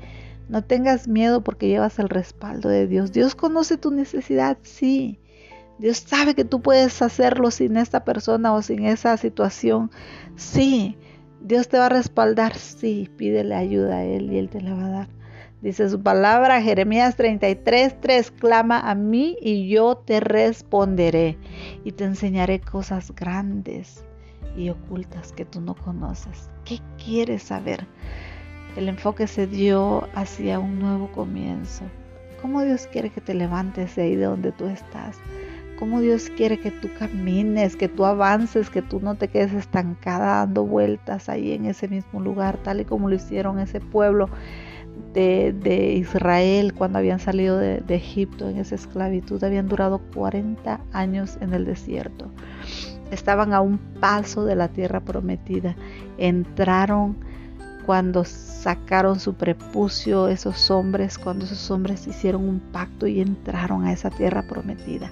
No 0.49 0.61
tengas 0.61 1.07
miedo 1.07 1.41
porque 1.41 1.69
llevas 1.69 1.99
el 1.99 2.09
respaldo 2.09 2.67
de 2.67 2.87
Dios. 2.87 3.13
Dios 3.13 3.35
conoce 3.35 3.77
tu 3.77 3.91
necesidad, 3.91 4.57
sí. 4.63 5.19
Dios 5.79 5.97
sabe 5.97 6.35
que 6.35 6.45
tú 6.45 6.61
puedes 6.61 7.01
hacerlo 7.01 7.49
sin 7.49 7.77
esta 7.77 8.03
persona 8.03 8.53
o 8.53 8.61
sin 8.61 8.85
esa 8.85 9.15
situación, 9.15 9.89
sí. 10.35 10.97
Dios 11.39 11.69
te 11.69 11.77
va 11.77 11.85
a 11.85 11.89
respaldar, 11.89 12.55
sí. 12.55 13.09
Pídele 13.15 13.55
ayuda 13.55 13.97
a 13.97 14.03
Él 14.03 14.33
y 14.33 14.37
Él 14.37 14.49
te 14.49 14.59
la 14.59 14.73
va 14.73 14.85
a 14.85 14.89
dar. 14.89 15.16
Dice 15.61 15.89
su 15.89 16.03
palabra, 16.03 16.61
Jeremías 16.61 17.15
33, 17.15 17.99
3, 17.99 18.29
clama 18.31 18.79
a 18.79 18.93
mí 18.93 19.37
y 19.41 19.67
yo 19.67 19.97
te 19.97 20.19
responderé 20.19 21.35
y 21.83 21.93
te 21.93 22.03
enseñaré 22.03 22.59
cosas 22.59 23.11
grandes 23.15 24.05
y 24.55 24.69
ocultas 24.69 25.33
que 25.33 25.45
tú 25.45 25.59
no 25.59 25.73
conoces. 25.73 26.51
¿Qué 26.63 26.79
quieres 27.03 27.41
saber? 27.41 27.87
El 28.75 28.87
enfoque 28.87 29.25
se 29.25 29.47
dio 29.47 30.07
hacia 30.13 30.59
un 30.59 30.77
nuevo 30.77 31.11
comienzo. 31.11 31.85
¿Cómo 32.39 32.61
Dios 32.61 32.87
quiere 32.91 33.09
que 33.09 33.21
te 33.21 33.33
levantes 33.33 33.95
de 33.95 34.03
ahí 34.03 34.15
de 34.15 34.25
donde 34.25 34.51
tú 34.51 34.67
estás? 34.67 35.17
¿Cómo 35.79 36.01
Dios 36.01 36.29
quiere 36.37 36.59
que 36.59 36.69
tú 36.69 36.87
camines, 36.99 37.75
que 37.75 37.87
tú 37.87 38.05
avances, 38.05 38.69
que 38.69 38.83
tú 38.83 38.99
no 38.99 39.15
te 39.15 39.27
quedes 39.27 39.53
estancada 39.53 40.37
dando 40.37 40.65
vueltas 40.65 41.29
ahí 41.29 41.53
en 41.53 41.65
ese 41.65 41.87
mismo 41.87 42.19
lugar, 42.19 42.57
tal 42.57 42.81
y 42.81 42.85
como 42.85 43.09
lo 43.09 43.15
hicieron 43.15 43.57
ese 43.57 43.79
pueblo 43.79 44.29
de, 45.13 45.95
Israel 45.95 46.73
cuando 46.73 46.99
habían 46.99 47.19
salido 47.19 47.57
de, 47.57 47.79
de, 47.79 47.95
Egipto 47.95 48.49
en 48.49 48.57
esa 48.57 48.75
esclavitud. 48.75 49.43
Habían 49.43 49.67
durado 49.67 49.99
40 50.13 50.79
años 50.93 51.37
en 51.41 51.53
el 51.53 51.65
desierto. 51.65 52.29
Estaban 53.11 53.53
a 53.53 53.61
un 53.61 53.77
paso 53.99 54.45
de 54.45 54.55
la 54.55 54.67
tierra 54.67 54.99
prometida. 54.99 55.75
Entraron 56.17 57.17
cuando 57.87 58.25
sacaron 58.25 59.17
su 59.17 59.35
prepucio 59.35 60.27
esos 60.27 60.69
hombres, 60.69 61.17
cuando 61.17 61.45
esos 61.45 61.71
hombres 61.71 62.05
hicieron 62.05 62.43
un 62.43 62.59
pacto 62.59 63.07
y 63.07 63.21
entraron 63.21 63.85
a 63.85 63.93
esa 63.93 64.09
tierra 64.09 64.43
prometida. 64.45 65.09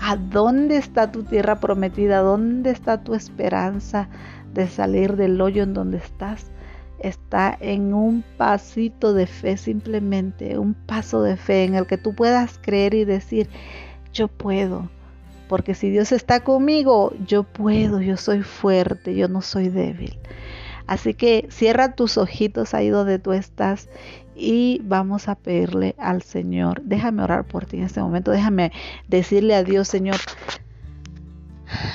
¿A 0.00 0.16
dónde 0.16 0.78
está 0.78 1.12
tu 1.12 1.24
tierra 1.24 1.60
prometida? 1.60 2.20
¿Dónde 2.20 2.70
está 2.70 3.04
tu 3.04 3.14
esperanza 3.14 4.08
de 4.54 4.68
salir 4.68 5.16
del 5.16 5.38
hoyo 5.38 5.62
en 5.62 5.74
donde 5.74 5.98
estás? 5.98 6.50
Está 7.00 7.56
en 7.60 7.94
un 7.94 8.24
pasito 8.36 9.14
de 9.14 9.26
fe 9.26 9.56
simplemente, 9.56 10.58
un 10.58 10.74
paso 10.74 11.22
de 11.22 11.36
fe 11.36 11.64
en 11.64 11.74
el 11.74 11.86
que 11.86 11.98
tú 11.98 12.14
puedas 12.14 12.58
creer 12.58 12.94
y 12.94 13.04
decir, 13.04 13.48
yo 14.12 14.28
puedo, 14.28 14.90
porque 15.48 15.74
si 15.74 15.90
Dios 15.90 16.12
está 16.12 16.40
conmigo, 16.40 17.12
yo 17.26 17.42
puedo, 17.42 18.00
yo 18.00 18.16
soy 18.16 18.42
fuerte, 18.42 19.14
yo 19.14 19.28
no 19.28 19.42
soy 19.42 19.68
débil. 19.68 20.18
Así 20.86 21.12
que 21.14 21.46
cierra 21.50 21.94
tus 21.94 22.16
ojitos 22.16 22.72
ahí 22.72 22.88
donde 22.88 23.18
tú 23.18 23.32
estás 23.32 23.88
y 24.34 24.80
vamos 24.84 25.28
a 25.28 25.34
pedirle 25.34 25.94
al 25.98 26.22
Señor. 26.22 26.82
Déjame 26.82 27.22
orar 27.22 27.46
por 27.46 27.66
ti 27.66 27.76
en 27.76 27.84
este 27.84 28.00
momento, 28.00 28.30
déjame 28.30 28.72
decirle 29.06 29.54
a 29.54 29.64
Dios, 29.64 29.88
Señor, 29.88 30.16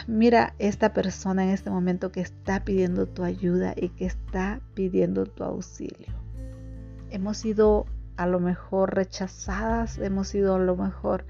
Mira 0.07 0.53
esta 0.59 0.93
persona 0.93 1.43
en 1.43 1.49
este 1.49 1.69
momento 1.69 2.11
que 2.11 2.21
está 2.21 2.63
pidiendo 2.63 3.07
tu 3.07 3.23
ayuda 3.23 3.73
y 3.75 3.89
que 3.89 4.05
está 4.05 4.61
pidiendo 4.73 5.25
tu 5.25 5.43
auxilio. 5.43 6.13
Hemos 7.09 7.37
sido 7.37 7.85
a 8.17 8.27
lo 8.27 8.39
mejor 8.39 8.95
rechazadas, 8.95 9.97
hemos 9.97 10.27
sido 10.27 10.55
a 10.55 10.59
lo 10.59 10.75
mejor 10.75 11.25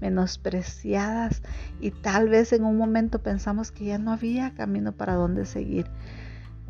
menospreciadas 0.00 1.42
y 1.80 1.90
tal 1.90 2.28
vez 2.28 2.52
en 2.52 2.64
un 2.64 2.76
momento 2.76 3.22
pensamos 3.22 3.70
que 3.70 3.86
ya 3.86 3.98
no 3.98 4.12
había 4.12 4.54
camino 4.54 4.92
para 4.92 5.14
dónde 5.14 5.46
seguir. 5.46 5.86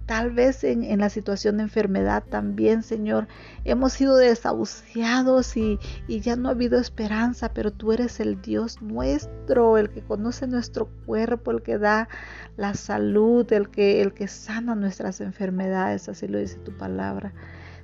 Tal 0.07 0.33
vez 0.33 0.65
en, 0.65 0.99
la 0.99 1.09
situación 1.09 1.57
de 1.57 1.65
enfermedad 1.65 2.25
también, 2.29 2.83
Señor, 2.83 3.29
hemos 3.65 3.93
sido 3.93 4.17
desahuciados 4.17 5.57
y, 5.57 5.79
y 6.09 6.21
ya 6.21 6.37
no 6.37 6.49
ha 6.49 6.53
habido 6.53 6.79
esperanza, 6.79 7.53
pero 7.55 7.71
tú 7.71 7.93
eres 7.93 8.19
el 8.19 8.43
Dios 8.43 8.83
nuestro, 8.83 9.79
el 9.79 9.91
que 9.91 10.03
conoce 10.03 10.47
nuestro 10.49 10.89
cuerpo, 11.07 11.53
el 11.53 11.63
que 11.63 11.79
da 11.79 12.09
la 12.57 12.75
salud, 12.75 13.51
el 13.53 13.69
que, 13.71 14.03
el 14.03 14.13
que 14.13 14.29
sana 14.29 14.75
nuestras 14.75 15.21
enfermedades, 15.21 16.09
así 16.09 16.27
lo 16.27 16.39
dice 16.39 16.57
tu 16.59 16.77
palabra. 16.77 17.33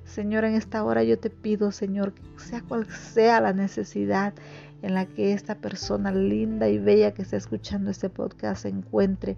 Señor, 0.04 0.44
en 0.44 0.54
esta 0.54 0.82
hora 0.84 1.04
yo 1.04 1.18
te 1.18 1.30
pido, 1.30 1.70
Señor, 1.70 2.14
que 2.14 2.22
sea 2.38 2.62
cual 2.62 2.86
sea 2.90 3.40
la 3.40 3.52
necesidad 3.52 4.32
en 4.82 4.94
la 4.94 5.06
que 5.06 5.32
esta 5.32 5.56
persona 5.56 6.12
linda 6.12 6.68
y 6.68 6.78
bella 6.78 7.12
que 7.12 7.22
está 7.22 7.36
escuchando 7.36 7.90
este 7.90 8.08
podcast 8.08 8.62
se 8.62 8.68
encuentre, 8.68 9.36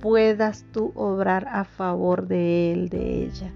puedas 0.00 0.64
tú 0.72 0.92
obrar 0.94 1.48
a 1.48 1.64
favor 1.64 2.26
de 2.26 2.72
él, 2.72 2.88
de 2.88 3.24
ella. 3.24 3.52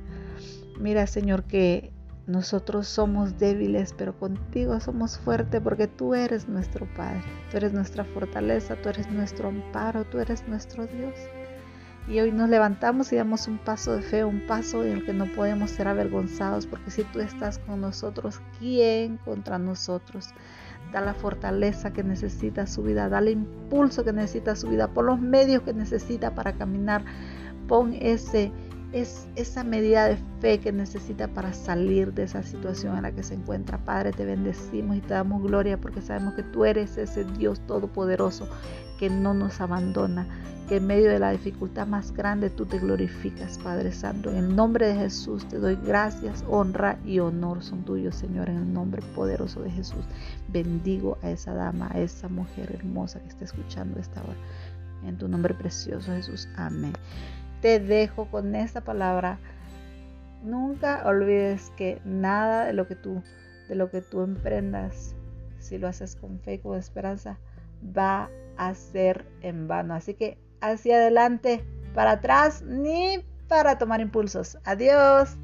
Mira, 0.79 1.07
Señor, 1.07 1.45
que 1.45 1.93
nosotros 2.27 2.89
somos 2.89 3.39
débiles, 3.39 3.95
pero 3.97 4.19
contigo 4.19 4.81
somos 4.81 5.19
fuertes 5.19 5.61
porque 5.61 5.87
tú 5.87 6.15
eres 6.15 6.49
nuestro 6.49 6.87
Padre, 6.97 7.23
tú 7.51 7.59
eres 7.59 7.73
nuestra 7.73 8.05
fortaleza, 8.05 8.77
tú 8.77 8.89
eres 8.89 9.11
nuestro 9.11 9.49
amparo, 9.49 10.05
tú 10.05 10.19
eres 10.19 10.47
nuestro 10.49 10.87
Dios. 10.87 11.15
Y 12.07 12.21
hoy 12.21 12.33
nos 12.33 12.51
levantamos 12.51 13.13
y 13.13 13.17
damos 13.17 13.49
un 13.49 13.59
paso 13.59 13.97
de 13.97 14.03
fe, 14.03 14.25
un 14.25 14.47
paso 14.47 14.85
en 14.85 14.93
el 14.93 15.07
que 15.07 15.15
no 15.15 15.27
podemos 15.33 15.71
ser 15.71 15.89
avergonzados, 15.89 16.67
porque 16.67 16.91
si 16.91 17.05
tú 17.05 17.21
estás 17.21 17.59
con 17.59 17.81
nosotros, 17.81 18.41
¿quién 18.59 19.17
contra 19.19 19.59
nosotros? 19.59 20.29
Da 20.93 21.01
la 21.01 21.15
fortaleza 21.15 21.93
que 21.93 22.05
necesita 22.05 22.67
su 22.67 22.83
vida, 22.83 23.09
da 23.09 23.19
el 23.19 23.29
impulso 23.29 24.05
que 24.05 24.13
necesita 24.13 24.57
su 24.57 24.69
vida, 24.69 24.89
por 24.89 25.05
los 25.05 25.21
medios 25.21 25.63
que 25.63 25.73
necesita 25.73 26.35
para 26.35 26.53
caminar, 26.53 27.05
pon 27.67 27.95
ese, 27.95 28.53
es, 28.95 29.27
esa 29.35 29.65
medida 29.65 30.07
de 30.07 30.17
fe 30.41 30.61
que 30.61 30.71
necesita 30.71 31.27
para 31.27 31.53
salir 31.53 32.15
de 32.15 32.23
esa 32.23 32.45
situación 32.45 32.97
en 32.97 33.03
la 33.03 33.11
que 33.11 33.25
se 33.25 33.35
encuentra. 33.35 33.85
Padre, 33.85 34.13
te 34.13 34.25
bendecimos 34.25 34.97
y 34.97 35.01
te 35.01 35.15
damos 35.15 35.43
gloria 35.43 35.81
porque 35.81 36.01
sabemos 36.01 36.35
que 36.35 36.45
tú 36.45 36.65
eres 36.65 36.97
ese 36.97 37.25
Dios 37.25 37.61
todopoderoso 37.67 38.49
que 38.99 39.11
no 39.11 39.35
nos 39.35 39.61
abandona, 39.61 40.29
que 40.69 40.77
en 40.77 40.87
medio 40.87 41.11
de 41.11 41.19
la 41.19 41.33
dificultad 41.33 41.89
más 41.89 42.13
grande 42.13 42.51
tú 42.51 42.67
te 42.67 42.79
glorificas, 42.79 43.59
Padre 43.59 43.91
Santo. 43.91 44.31
En 44.31 44.37
el 44.37 44.55
nombre 44.55 44.87
de 44.87 44.95
Jesús 44.95 45.45
te 45.49 45.59
doy 45.59 45.77
gracias, 45.85 46.45
honra 46.49 46.97
y 47.05 47.19
honor 47.19 47.65
son 47.65 47.85
tuyos, 47.85 48.15
Señor, 48.15 48.49
en 48.49 48.59
el 48.59 48.73
nombre 48.73 49.03
poderoso 49.17 49.61
de 49.61 49.73
Jesús. 49.73 50.05
Bendigo 50.53 51.19
a 51.23 51.31
esa 51.31 51.53
dama, 51.53 51.91
a 51.93 51.99
esa 51.99 52.29
mujer 52.29 52.71
hermosa 52.73 53.19
que 53.19 53.29
está 53.29 53.45
escuchando 53.45 53.99
esta 53.99 54.23
hora. 54.23 54.39
En 55.05 55.19
tu 55.19 55.27
nombre 55.27 55.53
precioso, 55.53 56.13
Jesús. 56.13 56.49
Amén. 56.57 56.93
Te 57.65 57.81
dejo 57.81 58.27
con 58.27 58.55
esta 58.55 58.83
palabra. 58.83 59.39
Nunca 60.43 61.01
olvides 61.07 61.73
que 61.79 61.99
nada 62.05 62.67
de 62.67 62.75
lo 62.75 62.87
que 62.87 62.95
tú, 62.95 63.23
de 63.71 63.75
lo 63.75 63.91
que 63.91 64.03
tú 64.03 64.21
emprendas, 64.21 65.17
si 65.61 65.79
lo 65.79 65.89
haces 65.89 66.15
con 66.15 66.39
fe 66.41 66.53
y 66.53 66.59
con 66.59 66.77
esperanza, 66.77 67.39
va 67.97 68.29
a 68.59 68.75
ser 68.75 69.25
en 69.41 69.67
vano. 69.67 69.95
Así 69.95 70.13
que 70.13 70.37
hacia 70.61 70.97
adelante, 70.97 71.65
para 71.95 72.11
atrás, 72.11 72.61
ni 72.61 73.25
para 73.49 73.79
tomar 73.79 74.03
impulsos. 74.03 74.59
Adiós. 74.65 75.39